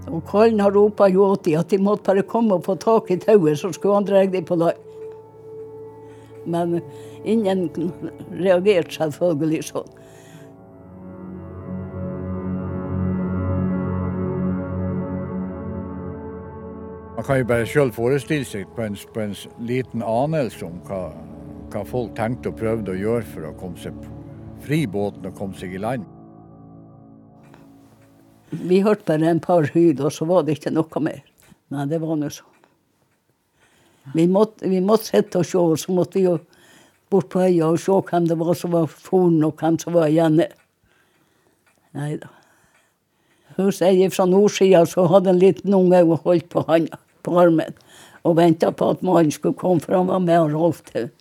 Og 0.08 0.26
Kallen 0.32 0.66
har 0.66 0.74
ropa 0.74 1.12
jo 1.14 1.28
åt 1.28 1.46
dem 1.46 1.62
at 1.62 1.70
de 1.70 1.78
måtte 1.86 2.10
bare 2.10 2.26
komme 2.26 2.58
og 2.58 2.66
få 2.66 2.74
tak 2.82 3.14
i 3.14 3.20
tauet, 3.22 3.60
så 3.62 3.70
skulle 3.76 4.00
han 4.00 4.10
dra 4.10 4.26
dem 4.26 4.50
på 4.50 4.58
land. 4.58 4.82
Men 6.50 6.80
ingen 7.22 7.68
reagerte 8.34 8.98
selvfølgelig 8.98 9.68
sånn. 9.70 9.98
Man 17.18 17.26
kan 17.26 17.40
jo 17.40 17.46
bare 17.50 17.66
sjøl 17.66 17.90
forestille 17.90 18.46
seg 18.46 18.68
på 18.76 18.84
en, 18.86 18.96
på 19.14 19.24
en 19.24 19.32
liten 19.66 20.04
anelse 20.06 20.62
om 20.68 20.76
hva, 20.86 21.00
hva 21.74 21.82
folk 21.90 22.12
tenkte 22.14 22.52
og 22.52 22.60
prøvde 22.60 22.94
å 22.94 23.00
gjøre 23.00 23.26
for 23.32 23.48
å 23.50 23.56
komme 23.58 23.82
seg 23.82 23.96
fri 24.62 24.84
båten 24.86 25.26
og 25.26 25.34
komme 25.40 25.58
seg 25.58 25.74
i 25.74 25.82
land. 25.82 26.06
Vi 28.52 28.84
hørte 28.86 29.10
bare 29.10 29.32
en 29.32 29.42
par 29.42 29.66
hyd, 29.74 30.04
og 30.06 30.14
så 30.14 30.28
var 30.30 30.46
det 30.46 30.60
ikke 30.60 30.76
noe 30.76 31.02
mer. 31.02 31.24
Nei, 31.74 31.88
det 31.90 32.00
var 32.06 32.22
nå 32.22 32.30
sånn. 32.32 32.54
Vi 34.14 34.28
måtte, 34.30 34.70
måtte 34.78 35.10
sitte 35.10 35.42
og 35.42 35.50
se, 35.50 35.58
og 35.58 35.82
så 35.82 35.98
måtte 35.98 36.20
vi 36.20 36.28
jo 36.28 36.38
bort 37.10 37.32
på 37.34 37.42
øya 37.42 37.74
og 37.74 37.82
se 37.82 37.98
hvem 38.12 38.30
det 38.30 38.38
var 38.40 38.54
som 38.62 38.78
var 38.78 38.88
foren, 38.94 39.42
og 39.44 39.58
hvem 39.58 39.82
som 39.82 39.98
var 39.98 40.14
igjen. 40.14 40.38
Nei 41.98 42.14
da. 42.22 42.30
Hun 43.58 43.74
sier 43.74 44.14
fra 44.14 44.30
nordsida 44.30 44.86
så 44.86 45.08
hadde 45.10 45.34
en 45.34 45.42
liten 45.42 45.74
unge 45.74 46.06
holdt 46.06 46.50
på 46.54 46.62
handa, 46.70 47.02
på 47.28 47.36
armen, 47.40 47.76
og 48.24 48.40
venta 48.40 48.72
på 48.72 48.94
at 48.96 49.04
mannen 49.06 49.34
skulle 49.36 49.58
komme, 49.60 49.84
for 49.84 50.00
han 50.00 50.10
var 50.10 50.24
med 50.24 50.40
og 50.46 50.56
Rolf 50.56 50.82
til 50.88 51.12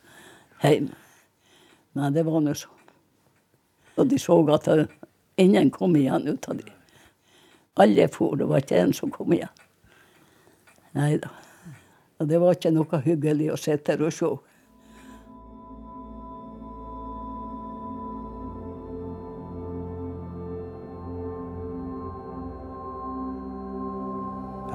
hjem. 0.62 0.88
Men 1.96 2.14
det 2.14 2.26
var 2.26 2.40
nå 2.44 2.54
så. 2.54 2.70
Og 3.96 4.08
de 4.10 4.18
så 4.20 4.36
at 4.52 4.68
ingen 5.40 5.70
kom 5.72 5.96
igjen 5.96 6.28
ut 6.28 6.48
av 6.48 6.58
de. 6.60 6.72
Alle 7.80 8.08
for, 8.12 8.36
det 8.36 8.48
var 8.48 8.64
ikke 8.64 8.80
en 8.80 8.92
som 8.96 9.12
kom 9.12 9.32
igjen. 9.36 9.52
Nei 10.96 11.16
da. 11.20 11.32
Og 12.20 12.28
det 12.28 12.40
var 12.40 12.56
ikke 12.56 12.72
noe 12.72 13.00
hyggelig 13.04 13.50
å 13.52 13.58
sitte 13.60 13.96
der 13.96 14.06
og 14.08 14.14
se. 14.16 14.30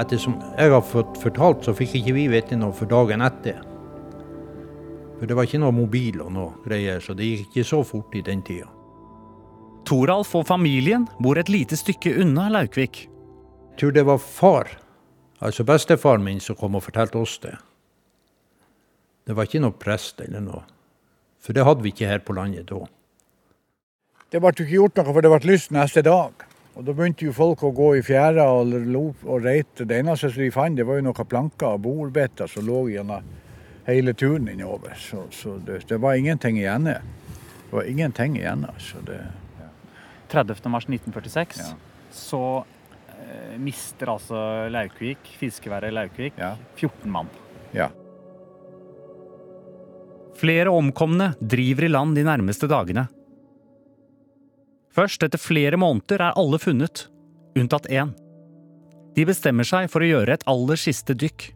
Ettersom 0.01 0.38
jeg 0.58 0.72
har 0.74 0.81
fått 0.81 1.20
fortalt, 1.22 1.65
så 1.65 1.75
fikk 1.77 2.00
ikke 2.00 2.15
vi 2.15 2.25
vite 2.31 2.58
noe 2.58 2.74
for 2.74 2.89
dagen 2.89 3.22
etter. 3.22 3.60
For 5.20 5.29
det 5.29 5.36
var 5.38 5.46
ikke 5.46 5.62
noe 5.62 5.75
mobil 5.75 6.22
og 6.24 6.31
noe 6.34 6.53
greier, 6.65 7.01
så 7.03 7.13
det 7.13 7.27
gikk 7.27 7.51
ikke 7.51 7.67
så 7.70 7.81
fort 7.86 8.15
i 8.17 8.24
den 8.25 8.41
tida. 8.46 8.70
Toralf 9.86 10.34
og 10.38 10.48
familien 10.50 11.05
bor 11.22 11.38
et 11.38 11.50
lite 11.51 11.77
stykke 11.77 12.15
unna 12.24 12.48
Laukvik. 12.53 13.03
Jeg 13.05 13.77
tror 13.81 13.93
det 13.93 14.05
var 14.08 14.22
far, 14.22 14.72
altså 15.39 15.65
bestefaren 15.65 16.25
min, 16.25 16.41
som 16.41 16.58
kom 16.58 16.77
og 16.77 16.86
fortalte 16.88 17.22
oss 17.22 17.38
det. 17.43 17.53
Det 19.27 19.38
var 19.38 19.46
ikke 19.46 19.62
noe 19.62 19.77
prest 19.77 20.22
eller 20.25 20.41
noe, 20.41 20.63
for 21.41 21.53
det 21.53 21.65
hadde 21.67 21.86
vi 21.86 21.93
ikke 21.93 22.10
her 22.10 22.25
på 22.25 22.36
landet 22.38 22.70
da. 22.74 22.81
Det 24.31 24.41
ble 24.41 24.53
ikke 24.55 24.72
gjort 24.72 24.98
noe, 24.98 25.13
for 25.13 25.22
det 25.22 25.34
ble 25.34 25.51
lyst 25.51 25.74
neste 25.75 26.01
dag. 26.08 26.48
Og 26.81 26.88
Da 26.88 26.93
begynte 26.97 27.27
jo 27.27 27.31
folk 27.38 27.61
å 27.61 27.69
gå 27.77 27.91
i 28.00 28.01
fjæra 28.01 28.47
og, 28.50 28.71
lop 28.89 29.21
og 29.29 29.43
reite. 29.45 29.85
Det 29.85 30.00
eneste 30.01 30.31
som 30.33 30.41
de 30.41 30.47
fant, 30.50 30.73
det 30.73 30.85
var 30.89 30.97
jo 30.97 31.03
noen 31.05 31.27
planker 31.29 31.75
og 31.75 31.83
bordbetter 31.83 32.50
som 32.50 32.65
lå 32.65 32.88
gjennom 32.89 33.27
hele 33.85 34.15
turen 34.17 34.50
innover. 34.50 34.95
Så, 34.97 35.27
så 35.29 35.59
det, 35.61 35.83
det, 35.91 36.00
var 36.01 36.17
ingenting 36.17 36.57
igjen. 36.57 36.89
Det 36.89 37.69
var 37.69 37.85
ingenting 37.85 38.39
igjen. 38.39 38.65
altså. 38.65 38.97
Det, 39.05 39.19
30. 40.33 40.57
mars 40.73 40.89
1946 40.89 41.61
Ja. 41.61 41.69
så 42.15 42.41
eh, 43.11 43.57
mister 43.61 44.15
altså 44.15 44.41
Laukvik, 44.73 45.35
fiskeværet 45.38 45.93
Laukvik, 45.93 46.33
Ja. 46.41 46.55
14 46.81 47.11
mann. 47.13 47.29
ja. 47.77 47.91
Flere 50.41 50.71
omkomne 50.73 51.35
driver 51.38 51.85
i 51.85 51.89
land 51.91 52.15
de 52.17 52.23
nærmeste 52.25 52.65
dagene. 52.65 53.05
Først 54.91 55.24
etter 55.24 55.39
flere 55.39 55.77
måneder 55.79 56.19
er 56.25 56.38
alle 56.39 56.60
funnet, 56.60 57.05
unntatt 57.55 57.88
én. 57.91 58.12
De 59.15 59.25
bestemmer 59.27 59.67
seg 59.67 59.89
for 59.91 60.03
å 60.03 60.07
gjøre 60.10 60.36
et 60.36 60.43
aller 60.51 60.79
siste 60.79 61.15
dykk. 61.15 61.50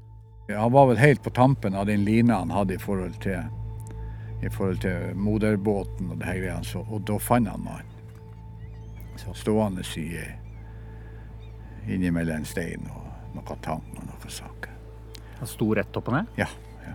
Han 0.52 0.72
var 0.76 0.88
vel 0.92 1.00
helt 1.02 1.24
på 1.26 1.34
tampen 1.34 1.76
av 1.76 1.88
den 1.90 2.04
lina 2.06 2.38
han 2.42 2.52
hadde 2.54 2.76
i 2.76 2.82
forhold 2.82 3.18
til, 3.24 3.42
i 4.46 4.52
forhold 4.52 4.82
til 4.84 5.16
moderbåten 5.18 6.12
og 6.12 6.20
det 6.20 6.28
her 6.30 6.40
greia, 6.44 6.64
så- 6.64 6.86
og 6.90 7.06
da 7.06 7.18
fant 7.18 7.48
han 7.50 7.64
mannen. 7.64 7.92
Så 9.18 9.34
stående 9.34 9.84
i, 9.98 10.20
innimellom 11.88 12.36
en 12.36 12.46
stein 12.46 12.90
og 12.92 13.36
noe 13.36 13.58
tang 13.62 13.84
og 13.98 14.06
noe 14.06 14.30
saker. 14.30 14.72
Han 15.40 15.48
sto 15.48 15.74
rett 15.74 15.98
opp 15.98 16.08
og 16.08 16.14
ned. 16.14 16.28
Ja. 16.38 16.48
ja. 16.86 16.94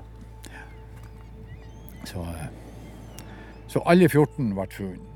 Så, 2.05 2.23
eh, 2.23 2.49
så 3.69 3.83
alle 3.87 4.09
14 4.09 4.55
ble 4.55 4.67
funnet. 4.67 5.10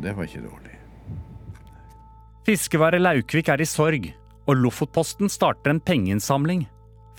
Det 0.00 0.14
var 0.16 0.24
ikke 0.24 0.44
dårlig. 0.44 0.78
Fiskeværet 2.46 3.02
Laukvik 3.02 3.48
er 3.52 3.62
i 3.62 3.68
sorg, 3.68 4.08
og 4.48 4.56
Lofotposten 4.58 5.30
starter 5.30 5.70
en 5.70 5.80
pengeinnsamling 5.80 6.64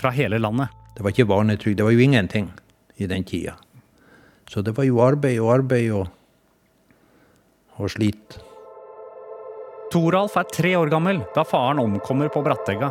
fra 0.00 0.10
hele 0.12 0.38
landet. 0.38 0.68
Det 0.94 1.02
var 1.02 1.14
ikke 1.14 1.28
barnetrygd, 1.30 1.78
det 1.78 1.86
var 1.86 1.94
jo 1.94 2.04
ingenting 2.04 2.50
i 3.00 3.06
den 3.10 3.24
tida. 3.24 3.54
Så 4.50 4.62
det 4.62 4.76
var 4.76 4.84
jo 4.84 5.00
arbeid 5.00 5.40
og 5.40 5.54
arbeid 5.54 5.92
og, 5.96 6.10
og 7.80 7.90
slit. 7.90 8.38
Toralf 9.94 10.36
er 10.36 10.50
tre 10.52 10.74
år 10.76 10.90
gammel 10.92 11.22
da 11.34 11.46
faren 11.46 11.80
omkommer 11.80 12.28
på 12.28 12.42
Brattegga. 12.44 12.90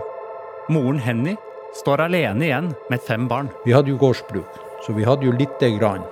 Moren 0.72 1.02
Henny 1.04 1.36
står 1.76 2.06
alene 2.06 2.48
igjen 2.48 2.74
med 2.90 3.02
fem 3.04 3.28
barn. 3.28 3.52
Vi 3.66 3.74
hadde 3.76 3.92
jo 3.92 4.00
gårdsbruk, 4.02 4.60
så 4.86 4.96
vi 4.96 5.06
hadde 5.08 5.28
jo 5.28 5.36
lite 5.36 5.70
grann. 5.78 6.06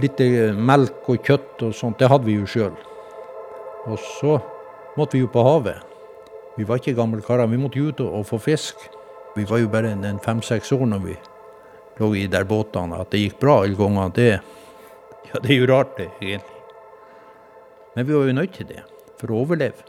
Litt 0.00 0.20
eh, 0.24 0.52
melk 0.56 1.08
og 1.10 1.24
kjøtt 1.26 1.62
og 1.66 1.74
sånt, 1.76 1.98
det 2.00 2.08
hadde 2.08 2.24
vi 2.28 2.38
jo 2.38 2.46
sjøl. 2.48 2.74
Og 3.90 3.98
så 4.18 4.38
måtte 4.96 5.16
vi 5.18 5.24
jo 5.24 5.30
på 5.32 5.42
havet. 5.44 5.82
Vi 6.56 6.64
var 6.68 6.80
ikke 6.80 6.96
gamle 6.98 7.22
karer, 7.24 7.48
vi 7.50 7.56
måtte 7.60 7.80
ut 7.80 8.00
og, 8.04 8.24
få 8.28 8.38
fisk. 8.42 8.76
Vi 9.36 9.44
var 9.48 9.58
jo 9.62 9.68
bare 9.68 9.90
en- 9.92 10.04
en 10.04 10.18
fem-seks 10.18 10.72
år 10.72 10.86
når 10.86 11.04
vi 11.04 11.16
lå 12.00 12.14
i 12.16 12.26
der 12.26 12.44
båtene. 12.44 13.00
At 13.00 13.10
det 13.10 13.20
gikk 13.20 13.38
bra 13.40 13.60
alle 13.62 13.76
gangene, 13.76 14.12
det, 14.12 14.40
ja, 15.30 15.40
det 15.40 15.50
er 15.50 15.60
jo 15.60 15.66
rart, 15.72 15.96
det, 15.96 16.08
egentlig. 16.20 16.58
Men 17.96 18.06
vi 18.06 18.12
var 18.14 18.26
jo 18.26 18.32
nødt 18.32 18.52
til 18.54 18.66
det, 18.66 18.82
for 19.18 19.28
å 19.28 19.44
overleve. 19.46 19.84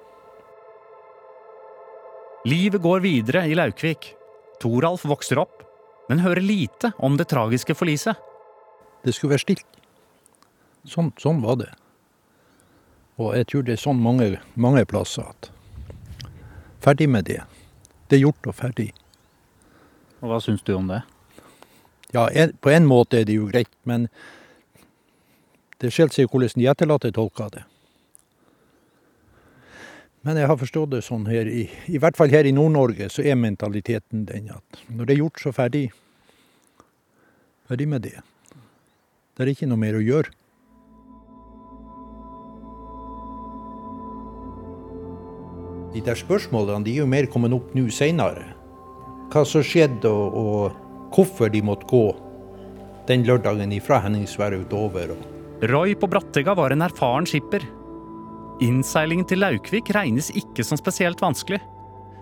Livet 2.45 2.81
går 2.81 3.01
videre 3.01 3.43
i 3.47 3.53
Laukvik. 3.55 4.15
Toralf 4.61 5.03
vokser 5.05 5.37
opp, 5.41 5.63
men 6.09 6.19
hører 6.19 6.41
lite 6.41 6.93
om 6.99 7.17
det 7.17 7.27
tragiske 7.29 7.75
forliset. 7.77 8.15
Det 9.03 9.13
skulle 9.13 9.31
være 9.35 9.45
stilt. 9.45 9.80
Sånn, 10.87 11.11
sånn 11.21 11.41
var 11.43 11.59
det. 11.61 11.71
Og 13.21 13.35
jeg 13.37 13.47
tror 13.51 13.65
det 13.65 13.75
er 13.75 13.81
sånn 13.81 14.01
mange, 14.01 14.33
mange 14.55 14.85
plasser 14.89 15.27
at 15.27 15.51
Ferdig 16.81 17.05
med 17.13 17.27
det. 17.29 17.43
Det 18.09 18.17
er 18.17 18.23
gjort 18.23 18.47
og 18.49 18.55
ferdig. 18.57 18.87
Og 20.21 20.31
hva 20.31 20.39
syns 20.41 20.63
du 20.65 20.71
om 20.73 20.87
det? 20.89 21.03
Ja, 22.09 22.23
en, 22.33 22.55
på 22.57 22.71
en 22.73 22.87
måte 22.89 23.19
er 23.19 23.27
det 23.29 23.35
jo 23.37 23.45
greit, 23.51 23.69
men 23.85 24.07
det 25.77 25.91
skiller 25.93 26.15
seg 26.15 26.33
hvordan 26.33 26.57
de 26.57 26.65
etterlatte 26.71 27.13
tolker 27.13 27.53
det. 27.53 27.63
Men 30.25 30.37
jeg 30.37 30.49
har 30.49 30.57
forstått 30.57 30.91
det 30.95 31.03
sånn 31.05 31.29
her, 31.29 31.45
i, 31.49 31.67
i 31.89 32.01
hvert 32.01 32.17
fall 32.17 32.33
her 32.33 32.49
i 32.49 32.53
Nord-Norge, 32.53 33.07
så 33.13 33.21
er 33.25 33.37
mentaliteten 33.37 34.25
den 34.29 34.51
at 34.53 34.83
når 34.89 35.05
det 35.05 35.15
er 35.15 35.21
gjort, 35.23 35.41
så 35.41 35.53
ferdig. 35.53 35.87
Ferdig 37.69 37.87
med 37.93 38.05
det. 38.09 38.17
Det 39.37 39.45
er 39.45 39.53
ikke 39.53 39.69
noe 39.69 39.81
mer 39.81 39.97
å 39.97 40.03
gjøre. 40.05 40.33
De 45.91 46.01
der 46.05 46.15
spørsmålene 46.15 46.85
de 46.85 46.95
er 46.95 47.03
jo 47.03 47.09
mer 47.09 47.27
kommet 47.31 47.53
opp 47.55 47.73
nå 47.75 47.87
seinere. 47.91 48.53
Hva 49.31 49.43
som 49.47 49.63
skjedde, 49.63 50.07
og, 50.07 50.35
og 50.35 51.11
hvorfor 51.15 51.51
de 51.51 51.63
måtte 51.63 51.87
gå 51.89 52.05
den 53.09 53.25
lørdagen 53.27 53.73
ifra 53.75 53.99
Henningsvær 54.03 54.55
utover. 54.61 55.15
Og 55.15 55.67
Roy 55.71 55.95
på 55.99 56.09
Brattega 56.09 56.55
var 56.57 56.73
en 56.73 56.85
erfaren 56.85 57.27
skipper. 57.29 57.65
Innseilingen 58.61 59.27
til 59.27 59.41
Laukvik 59.41 59.91
regnes 59.95 60.29
ikke 60.37 60.63
som 60.65 60.79
spesielt 60.79 61.21
vanskelig. 61.21 61.59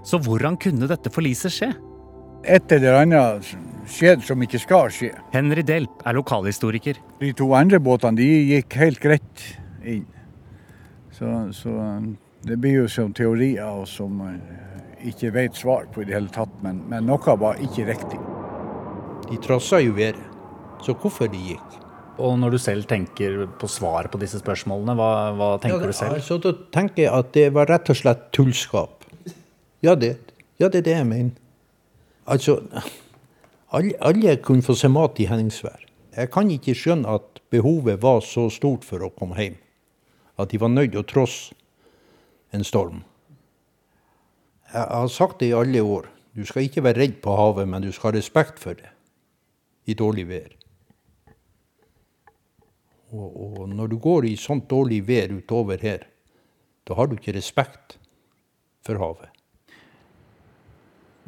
Så 0.08 0.20
hvordan 0.24 0.58
kunne 0.60 0.88
dette 0.90 1.12
forliset 1.12 1.54
skje? 1.54 1.74
Et 2.48 2.72
eller 2.72 3.02
annet 3.02 3.50
skjedde 3.92 4.24
som 4.28 4.42
ikke 4.44 4.62
skal 4.64 4.94
skje. 4.96 5.12
Henry 5.34 5.66
Delp 5.68 6.06
er 6.08 6.16
lokalhistoriker. 6.16 7.02
De 7.20 7.34
to 7.36 7.52
andre 7.58 7.82
båtene 7.84 8.20
de 8.22 8.30
gikk 8.54 8.80
helt 8.80 9.04
greit 9.04 9.46
inn. 9.84 10.08
Så, 11.12 11.28
så 11.52 11.74
det 12.48 12.58
blir 12.58 12.84
jo 12.84 12.88
som 12.92 13.14
teorier 13.16 13.86
som 13.90 14.16
man 14.22 14.40
ikke 15.06 15.32
vet 15.36 15.56
svar 15.56 15.88
på 15.92 16.04
i 16.04 16.08
det 16.08 16.16
hele 16.16 16.32
tatt, 16.32 16.52
men, 16.64 16.82
men 16.92 17.08
noe 17.08 17.36
var 17.40 17.60
ikke 17.64 17.88
riktig. 17.88 18.20
de 19.30 19.38
trassa 19.38 19.80
jo 19.80 19.94
været. 19.94 20.20
Så 20.82 20.96
hvorfor 20.96 21.28
de 21.28 21.38
gikk? 21.38 21.76
Og 22.20 22.40
når 22.40 22.56
du 22.56 22.58
selv 22.58 22.88
tenker 22.88 23.46
på 23.60 23.68
svar 23.68 24.08
på 24.12 24.20
disse 24.20 24.40
spørsmålene, 24.40 24.96
hva, 24.96 25.12
hva 25.36 25.50
tenker 25.60 25.86
ja, 25.86 25.88
du 25.88 25.96
selv? 25.96 26.16
Altså, 26.20 26.38
da 26.44 26.54
tenker 26.74 27.04
jeg 27.04 27.12
at 27.16 27.30
det 27.36 27.46
var 27.56 27.70
rett 27.70 27.92
og 27.92 28.00
slett 28.00 28.26
tullskap. 28.36 29.06
Ja, 29.84 29.96
det, 29.96 30.18
ja, 30.60 30.68
det 30.68 30.82
er 30.82 30.88
det 30.88 30.96
jeg 30.98 31.08
mener. 31.08 31.36
Altså, 32.28 32.60
alle, 33.72 33.94
alle 34.02 34.36
kunne 34.44 34.66
få 34.66 34.76
se 34.76 34.92
mat 34.92 35.20
i 35.20 35.30
Henningsvær. 35.30 35.86
Jeg 36.16 36.32
kan 36.34 36.52
ikke 36.52 36.76
skjønne 36.76 37.20
at 37.20 37.40
behovet 37.52 38.02
var 38.04 38.20
så 38.26 38.50
stort 38.52 38.88
for 38.88 39.04
å 39.06 39.12
komme 39.16 39.40
hjem. 39.40 39.56
At 40.40 40.52
de 40.52 40.60
var 40.60 40.72
nødt 40.72 40.92
til 40.96 41.04
å 41.04 41.08
trosse 41.08 41.56
en 42.56 42.66
storm. 42.66 43.04
Jeg 44.70 44.86
har 44.86 45.12
sagt 45.14 45.42
det 45.42 45.50
i 45.50 45.58
alle 45.58 45.82
år. 45.82 46.10
Du 46.36 46.46
skal 46.46 46.68
ikke 46.68 46.84
være 46.86 47.02
redd 47.02 47.20
på 47.24 47.34
havet, 47.36 47.68
men 47.68 47.84
du 47.84 47.92
skal 47.92 48.12
ha 48.12 48.20
respekt 48.20 48.62
for 48.62 48.78
det 48.78 48.92
i 49.90 49.96
dårlig 49.98 50.28
vær. 50.30 50.50
Og, 53.10 53.26
og 53.26 53.70
når 53.74 53.90
du 53.90 53.98
går 54.02 54.28
i 54.30 54.36
sånt 54.38 54.68
dårlig 54.70 55.02
vær 55.08 55.34
utover 55.34 55.82
her, 55.82 56.06
da 56.86 56.98
har 56.98 57.10
du 57.10 57.18
ikke 57.18 57.34
respekt 57.34 57.98
for 58.86 59.02
havet. 59.02 59.34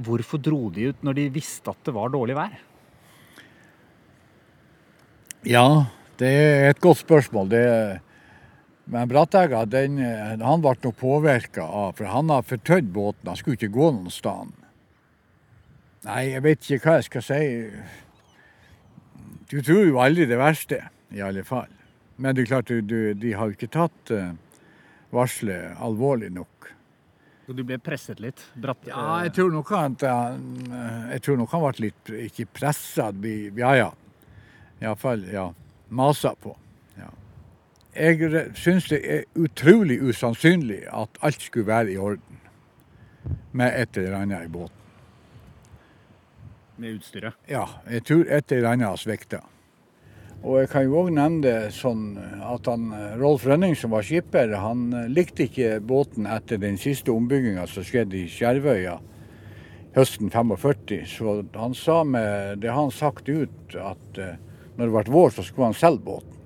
Hvorfor 0.02 0.42
dro 0.42 0.70
de 0.74 0.92
ut 0.92 1.02
når 1.06 1.18
de 1.18 1.26
visste 1.34 1.74
at 1.74 1.82
det 1.86 1.94
var 1.94 2.14
dårlig 2.14 2.38
vær? 2.38 2.54
Ja, 5.50 5.66
det 6.22 6.30
er 6.30 6.70
et 6.70 6.82
godt 6.82 7.02
spørsmål. 7.02 7.50
Det, 7.50 7.66
men 8.86 9.10
Brattegga 9.12 9.66
den, 9.70 10.00
han 10.42 10.64
ble 10.64 10.74
nok 10.82 10.98
påvirka 10.98 11.64
av 11.64 11.94
For 12.00 12.10
han 12.10 12.32
har 12.34 12.48
fortøyd 12.48 12.90
båten. 12.92 13.30
Han 13.30 13.38
skulle 13.40 13.60
ikke 13.60 13.74
gå 13.76 13.92
noen 13.94 14.12
sted. 14.14 14.52
Nei, 16.08 16.32
jeg 16.32 16.42
vet 16.44 16.66
ikke 16.66 16.88
hva 16.88 16.96
jeg 16.98 17.08
skal 17.08 17.26
si. 17.28 17.42
Du 19.52 19.60
tror 19.60 19.84
jo 19.86 20.00
aldri 20.02 20.26
det 20.26 20.40
verste, 20.40 20.80
i 21.14 21.22
alle 21.22 21.44
fall. 21.46 21.70
Men 22.22 22.36
det 22.36 22.46
er 22.46 22.54
klart, 22.56 22.72
du, 22.72 22.82
du, 22.82 23.14
de 23.18 23.34
har 23.38 23.50
jo 23.50 23.58
ikke 23.58 23.70
tatt 23.74 24.14
uh, 24.16 24.32
varselet 25.14 25.78
alvorlig 25.82 26.32
nok. 26.34 26.70
Så 27.46 27.56
du 27.58 27.64
ble 27.68 27.78
presset 27.84 28.22
litt? 28.24 28.42
Bratt, 28.54 28.86
Ja, 28.88 29.20
jeg 29.26 29.34
tror 29.36 29.52
nok 29.54 29.72
han, 29.76 29.98
jeg 30.00 31.24
tror 31.26 31.40
nok 31.42 31.54
han 31.54 31.64
ble 31.66 31.88
litt 31.90 32.12
ikke 32.30 32.48
pressa, 32.62 33.10
ja 33.60 33.72
ja. 33.76 33.90
Iallfall 34.82 35.26
ja, 35.30 35.50
masa 35.90 36.32
på. 36.40 36.56
Jeg 37.96 38.46
syns 38.56 38.88
det 38.88 39.02
er 39.04 39.24
utrolig 39.36 39.98
usannsynlig 40.02 40.86
at 40.88 41.18
alt 41.22 41.42
skulle 41.44 41.68
være 41.68 41.92
i 41.92 41.98
orden 41.98 42.40
med 43.52 43.74
et 43.76 43.98
eller 43.98 44.22
annet 44.22 44.46
i 44.46 44.52
båten. 44.52 44.78
Med 46.78 46.96
utstyret? 46.96 47.36
Ja, 47.50 47.66
jeg 47.92 48.06
tror 48.08 48.24
et 48.30 48.52
eller 48.52 48.70
annet 48.72 48.88
har 48.88 49.02
svikta. 49.02 49.42
Og 50.42 50.62
jeg 50.62 50.72
kan 50.72 50.88
jo 50.88 51.04
òg 51.04 51.12
nevne 51.14 51.44
det 51.44 51.74
sånn 51.76 52.16
at 52.18 52.66
han, 52.66 52.88
Rolf 53.20 53.44
Rønning, 53.46 53.76
som 53.78 53.92
var 53.94 54.08
skipper, 54.08 54.56
han 54.58 54.88
likte 55.12 55.46
ikke 55.46 55.76
båten 55.86 56.26
etter 56.26 56.58
den 56.64 56.80
siste 56.82 57.14
ombygginga 57.14 57.68
som 57.70 57.86
skjedde 57.86 58.24
i 58.24 58.30
Skjervøya 58.32 58.98
høsten 59.96 60.32
45. 60.32 61.06
Så 61.06 61.44
han 61.54 61.76
sa 61.78 62.02
med 62.04 62.64
det 62.64 62.74
han 62.74 62.92
sagt 62.92 63.30
ut, 63.30 63.76
at 63.76 64.18
eh, 64.18 64.38
når 64.78 64.88
det 64.88 64.94
ble 64.96 65.14
vår, 65.14 65.36
så 65.36 65.46
skulle 65.46 65.72
han 65.72 65.78
selge 65.78 66.06
båten. 66.08 66.41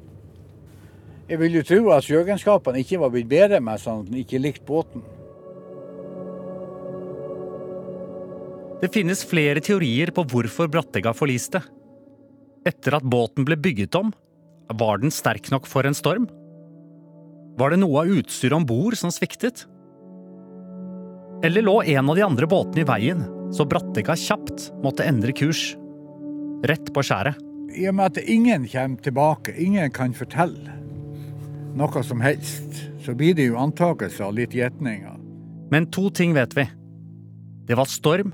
Jeg 1.25 1.41
vil 1.41 1.55
jo 1.57 1.63
tro 1.65 1.91
at 1.95 2.05
sjøegenskapene 2.05 2.83
ikke 2.83 2.99
var 3.01 3.13
blitt 3.13 3.29
bedre 3.29 3.57
mens 3.63 3.88
han 3.89 4.05
ikke 4.13 4.41
likte 4.41 4.67
båten. 4.67 5.01
Det 8.83 8.91
finnes 8.93 9.23
flere 9.25 9.63
teorier 9.63 10.11
på 10.13 10.25
hvorfor 10.29 10.69
Brattega 10.69 11.15
forliste. 11.17 11.63
Etter 12.65 12.99
at 12.99 13.07
båten 13.07 13.47
ble 13.47 13.57
bygget 13.57 13.97
om, 13.97 14.11
var 14.77 15.01
den 15.01 15.13
sterk 15.13 15.49
nok 15.53 15.65
for 15.69 15.88
en 15.88 15.97
storm? 15.97 16.27
Var 17.57 17.73
det 17.73 17.81
noe 17.81 18.03
av 18.03 18.13
utstyret 18.19 18.57
om 18.57 18.67
bord 18.67 18.97
som 18.99 19.13
sviktet? 19.13 19.65
Eller 21.45 21.65
lå 21.65 21.79
en 21.81 22.09
av 22.11 22.19
de 22.19 22.25
andre 22.25 22.49
båtene 22.49 22.83
i 22.83 22.89
veien, 22.89 23.25
så 23.53 23.65
Brattega 23.69 24.13
kjapt 24.17 24.69
måtte 24.85 25.05
endre 25.07 25.33
kurs? 25.33 25.71
Rett 26.65 26.93
på 26.93 27.05
skjæret. 27.05 27.41
I 27.75 27.89
og 27.89 27.97
med 27.97 28.13
at 28.13 28.29
ingen 28.29 28.69
kommer 28.69 29.01
tilbake, 29.03 29.55
ingen 29.57 29.89
kan 29.93 30.13
fortelle 30.15 30.85
noe 31.75 32.03
som 32.03 32.21
helst, 32.23 32.81
så 33.03 33.13
blir 33.17 33.35
det 33.35 33.49
jo 33.49 33.59
antakelser 33.59 34.29
og 34.29 34.38
litt 34.39 34.55
gjetninger. 34.55 35.19
Men 35.71 35.89
to 35.91 36.09
ting 36.13 36.33
vet 36.35 36.55
vi. 36.55 36.65
Det 37.65 37.75
var 37.77 37.89
storm, 37.89 38.31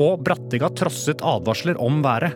og 0.00 0.24
Brattega 0.26 0.70
trosset 0.74 1.22
advarsler 1.22 1.78
om 1.82 2.00
været. 2.02 2.34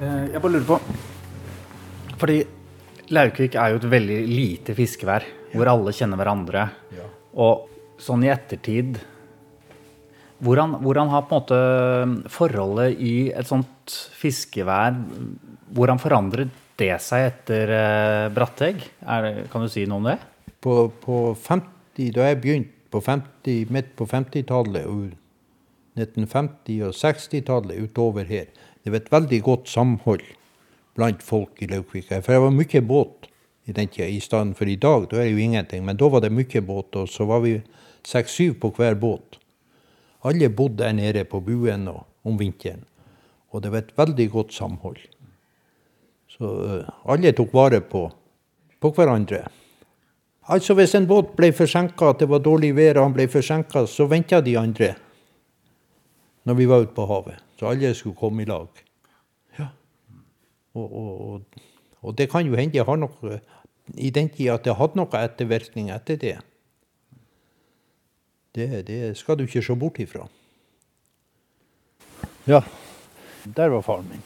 Eh, 0.00 0.32
Jeg 0.32 0.40
bare 0.40 0.52
lurer 0.54 0.64
på 0.64 0.78
Fordi 2.16 2.38
Laukvik 3.10 3.54
er 3.58 3.72
jo 3.72 3.80
et 3.80 3.90
veldig 3.90 4.18
lite 4.30 4.74
fiskevær, 4.76 5.24
hvor 5.52 5.66
alle 5.66 5.92
kjenner 5.92 6.20
hverandre. 6.20 6.66
Og 7.34 7.66
sånn 7.98 8.22
i 8.22 8.30
ettertid 8.30 9.00
hvordan, 10.40 10.78
hvordan 10.80 11.12
har 11.12 11.26
på 11.28 11.36
en 11.36 11.42
måte 11.42 12.30
forholdet 12.32 12.98
i 12.98 13.14
et 13.30 13.48
sånt 13.48 13.94
fiskevær 14.16 14.96
Hvordan 15.70 16.00
forandret 16.02 16.50
det 16.80 16.96
seg 17.04 17.28
etter 17.28 17.70
eh, 17.70 18.28
Brattegg? 18.34 18.80
Kan 19.52 19.62
du 19.62 19.70
si 19.70 19.84
noe 19.86 20.00
om 20.00 20.08
det? 20.08 20.16
På, 20.64 20.88
på 20.90 21.20
50, 21.38 22.08
da 22.16 22.26
jeg 22.26 22.40
begynte 22.42 22.90
på 22.90 22.98
50, 23.04 23.70
midt 23.70 23.92
på 23.94 24.08
50-tallet, 24.10 24.88
og 24.90 25.12
1950- 26.00 26.82
og 26.88 26.96
60-tallet 26.98 27.84
utover 27.84 28.26
her, 28.26 28.50
det 28.82 28.90
var 28.90 29.02
et 29.02 29.12
veldig 29.12 29.40
godt 29.46 29.70
samhold 29.70 30.24
blant 30.98 31.22
folk 31.22 31.62
i 31.62 31.68
Laukvika. 31.70 32.20
For 32.24 32.34
det 32.34 32.42
var 32.42 32.56
mye 32.56 32.82
båt 32.82 33.30
i 33.70 33.76
den 33.76 33.90
tida, 33.92 34.08
i 34.08 34.20
stedet 34.20 34.56
for 34.58 34.68
i 34.68 34.78
dag. 34.80 35.06
Da 35.10 35.20
er 35.20 35.28
det 35.28 35.36
jo 35.36 35.44
ingenting. 35.44 35.84
Men 35.86 36.00
da 36.00 36.08
var 36.10 36.24
det 36.24 36.32
mye 36.34 36.64
båt, 36.66 36.96
og 36.96 37.08
så 37.08 37.26
var 37.28 37.44
vi 37.44 37.60
seks-syv 38.06 38.58
på 38.62 38.72
hver 38.76 38.98
båt. 38.98 39.39
Alle 40.24 40.50
bodde 40.50 40.84
der 40.84 40.92
nede 40.92 41.24
på 41.24 41.40
buen 41.40 41.88
og, 41.88 42.04
om 42.24 42.38
vinteren. 42.38 42.84
Og 43.50 43.62
det 43.62 43.72
var 43.72 43.78
et 43.84 43.96
veldig 43.96 44.30
godt 44.30 44.52
samhold. 44.54 44.98
Så 46.30 46.44
uh, 46.46 47.12
alle 47.12 47.32
tok 47.32 47.54
vare 47.54 47.80
på, 47.80 48.04
på 48.80 48.90
hverandre. 48.96 49.44
Altså 50.50 50.74
Hvis 50.74 50.94
en 50.94 51.06
båt 51.06 51.34
ble 51.36 51.52
forsinka, 51.54 52.10
at 52.10 52.22
det 52.22 52.28
var 52.30 52.42
dårlig 52.42 52.72
vær 52.76 52.98
og 52.98 53.08
han 53.08 53.16
ble 53.16 53.28
forsinka, 53.30 53.84
så 53.86 54.06
venta 54.10 54.40
de 54.40 54.56
andre 54.58 54.94
når 56.48 56.56
vi 56.56 56.66
var 56.66 56.84
ute 56.86 56.94
på 56.96 57.04
havet. 57.06 57.42
Så 57.58 57.68
alle 57.68 57.92
skulle 57.94 58.16
komme 58.16 58.42
i 58.42 58.48
lag. 58.48 58.68
Ja. 59.58 59.66
Og, 60.74 60.86
og, 60.96 61.42
og, 62.00 62.14
det 62.18 62.30
kan 62.32 62.46
jo 62.46 62.56
hende 62.56 62.78
jeg 62.78 62.86
har 62.88 62.96
noe 62.96 63.40
i 63.94 64.10
den 64.10 64.30
tida 64.32 64.56
at 64.56 64.64
det 64.64 64.78
hadde 64.78 64.98
noe 64.98 65.20
ettervirkning 65.20 65.90
etter 65.94 66.18
det. 66.20 66.38
Det. 68.54 68.86
Det 68.86 69.16
skal 69.18 69.38
du 69.38 69.44
ikke 69.46 69.62
se 69.62 69.76
bort 69.76 69.98
ifra. 70.02 70.26
Ja, 72.48 72.62
der 73.44 73.68
var 73.68 73.82
faren 73.82 74.08
min. 74.10 74.22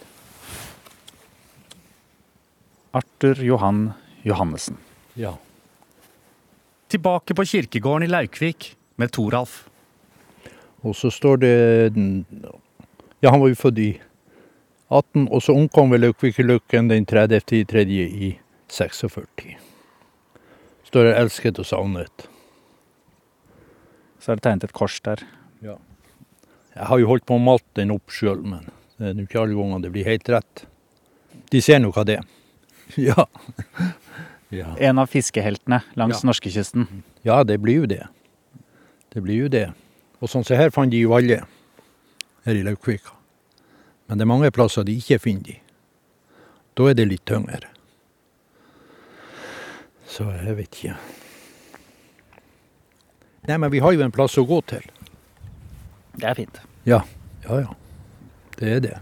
Arthur 2.94 3.42
Johan 3.42 3.90
Johannessen. 4.22 4.76
Ja. 5.14 5.34
Tilbake 6.88 7.34
på 7.34 7.44
kirkegården 7.44 8.06
i 8.06 8.10
Laukvik 8.10 8.76
med 8.96 9.10
Toralf. 9.10 9.64
Og 10.84 10.94
så 10.96 11.10
står 11.10 11.36
det 11.42 11.54
Ja, 13.20 13.30
han 13.30 13.40
var 13.40 13.48
jo 13.48 13.56
født 13.56 13.78
i 13.78 13.90
18, 14.90 15.28
og 15.32 15.42
så 15.42 15.54
omkom 15.56 15.90
ved 15.90 16.04
Laukvikelukken 16.04 16.90
den 16.90 17.06
30. 17.06 17.64
tredje 17.64 18.04
i 18.04 18.38
46. 18.68 19.56
Står 20.84 21.04
det 21.04 21.16
'elsket 21.16 21.58
og 21.58 21.64
savnet'. 21.64 22.33
Så 24.24 24.32
er 24.32 24.38
det 24.40 24.44
tegnet 24.46 24.64
et 24.64 24.72
kors 24.76 24.96
der. 25.04 25.20
Jeg 25.60 26.86
har 26.88 26.98
jo 26.98 27.06
holdt 27.10 27.26
på 27.28 27.36
å 27.36 27.42
male 27.42 27.60
den 27.76 27.92
opp 27.94 28.08
sjøl, 28.10 28.40
men 28.42 28.64
det 28.98 29.10
er 29.12 29.18
jo 29.20 29.26
ikke 29.28 29.42
alle 29.42 29.56
ganger 29.58 29.82
det 29.84 29.90
blir 29.94 30.08
helt 30.08 30.28
rett. 30.32 30.62
De 31.52 31.60
ser 31.62 31.78
nå 31.82 31.90
hva 31.94 32.06
det 32.08 32.16
er. 32.22 32.24
Ja. 33.00 33.24
ja. 34.52 34.72
En 34.78 34.98
av 35.00 35.08
fiskeheltene 35.10 35.80
langs 35.98 36.20
Ja. 36.22 36.28
norskekysten. 36.28 36.84
Ja, 37.24 37.38
det 37.44 37.56
blir 37.62 37.80
jo 37.82 37.86
det. 37.90 38.02
Det 39.14 39.22
blir 39.24 39.44
jo 39.44 39.48
det. 39.48 39.68
Og 40.20 40.28
sånn 40.30 40.44
som 40.46 40.56
her 40.60 40.70
fant 40.74 40.92
de 40.92 41.00
jo 41.00 41.14
alle, 41.16 41.40
her 42.44 42.54
i 42.60 42.62
Laukvika. 42.66 43.14
Men 44.08 44.18
det 44.20 44.26
er 44.26 44.30
mange 44.30 44.50
plasser 44.54 44.84
de 44.84 44.96
ikke 45.00 45.18
finner 45.22 45.48
de. 45.48 45.56
Da 46.76 46.90
er 46.90 46.94
det 46.98 47.08
litt 47.08 47.24
tyngre. 47.28 47.70
Så 50.06 50.26
jeg 50.44 50.56
vet 50.60 50.70
ikke. 50.78 50.96
Nei, 53.44 53.58
men 53.58 53.70
vi 53.70 53.80
har 53.84 53.92
jo 53.92 54.04
en 54.04 54.12
plass 54.14 54.38
å 54.40 54.44
gå 54.48 54.60
til. 54.70 54.84
Det 56.16 56.28
er 56.30 56.38
fint. 56.38 56.60
Ja, 56.88 57.02
ja, 57.44 57.60
ja. 57.64 57.74
Det 58.56 58.70
er 58.76 58.80
det. 58.84 58.94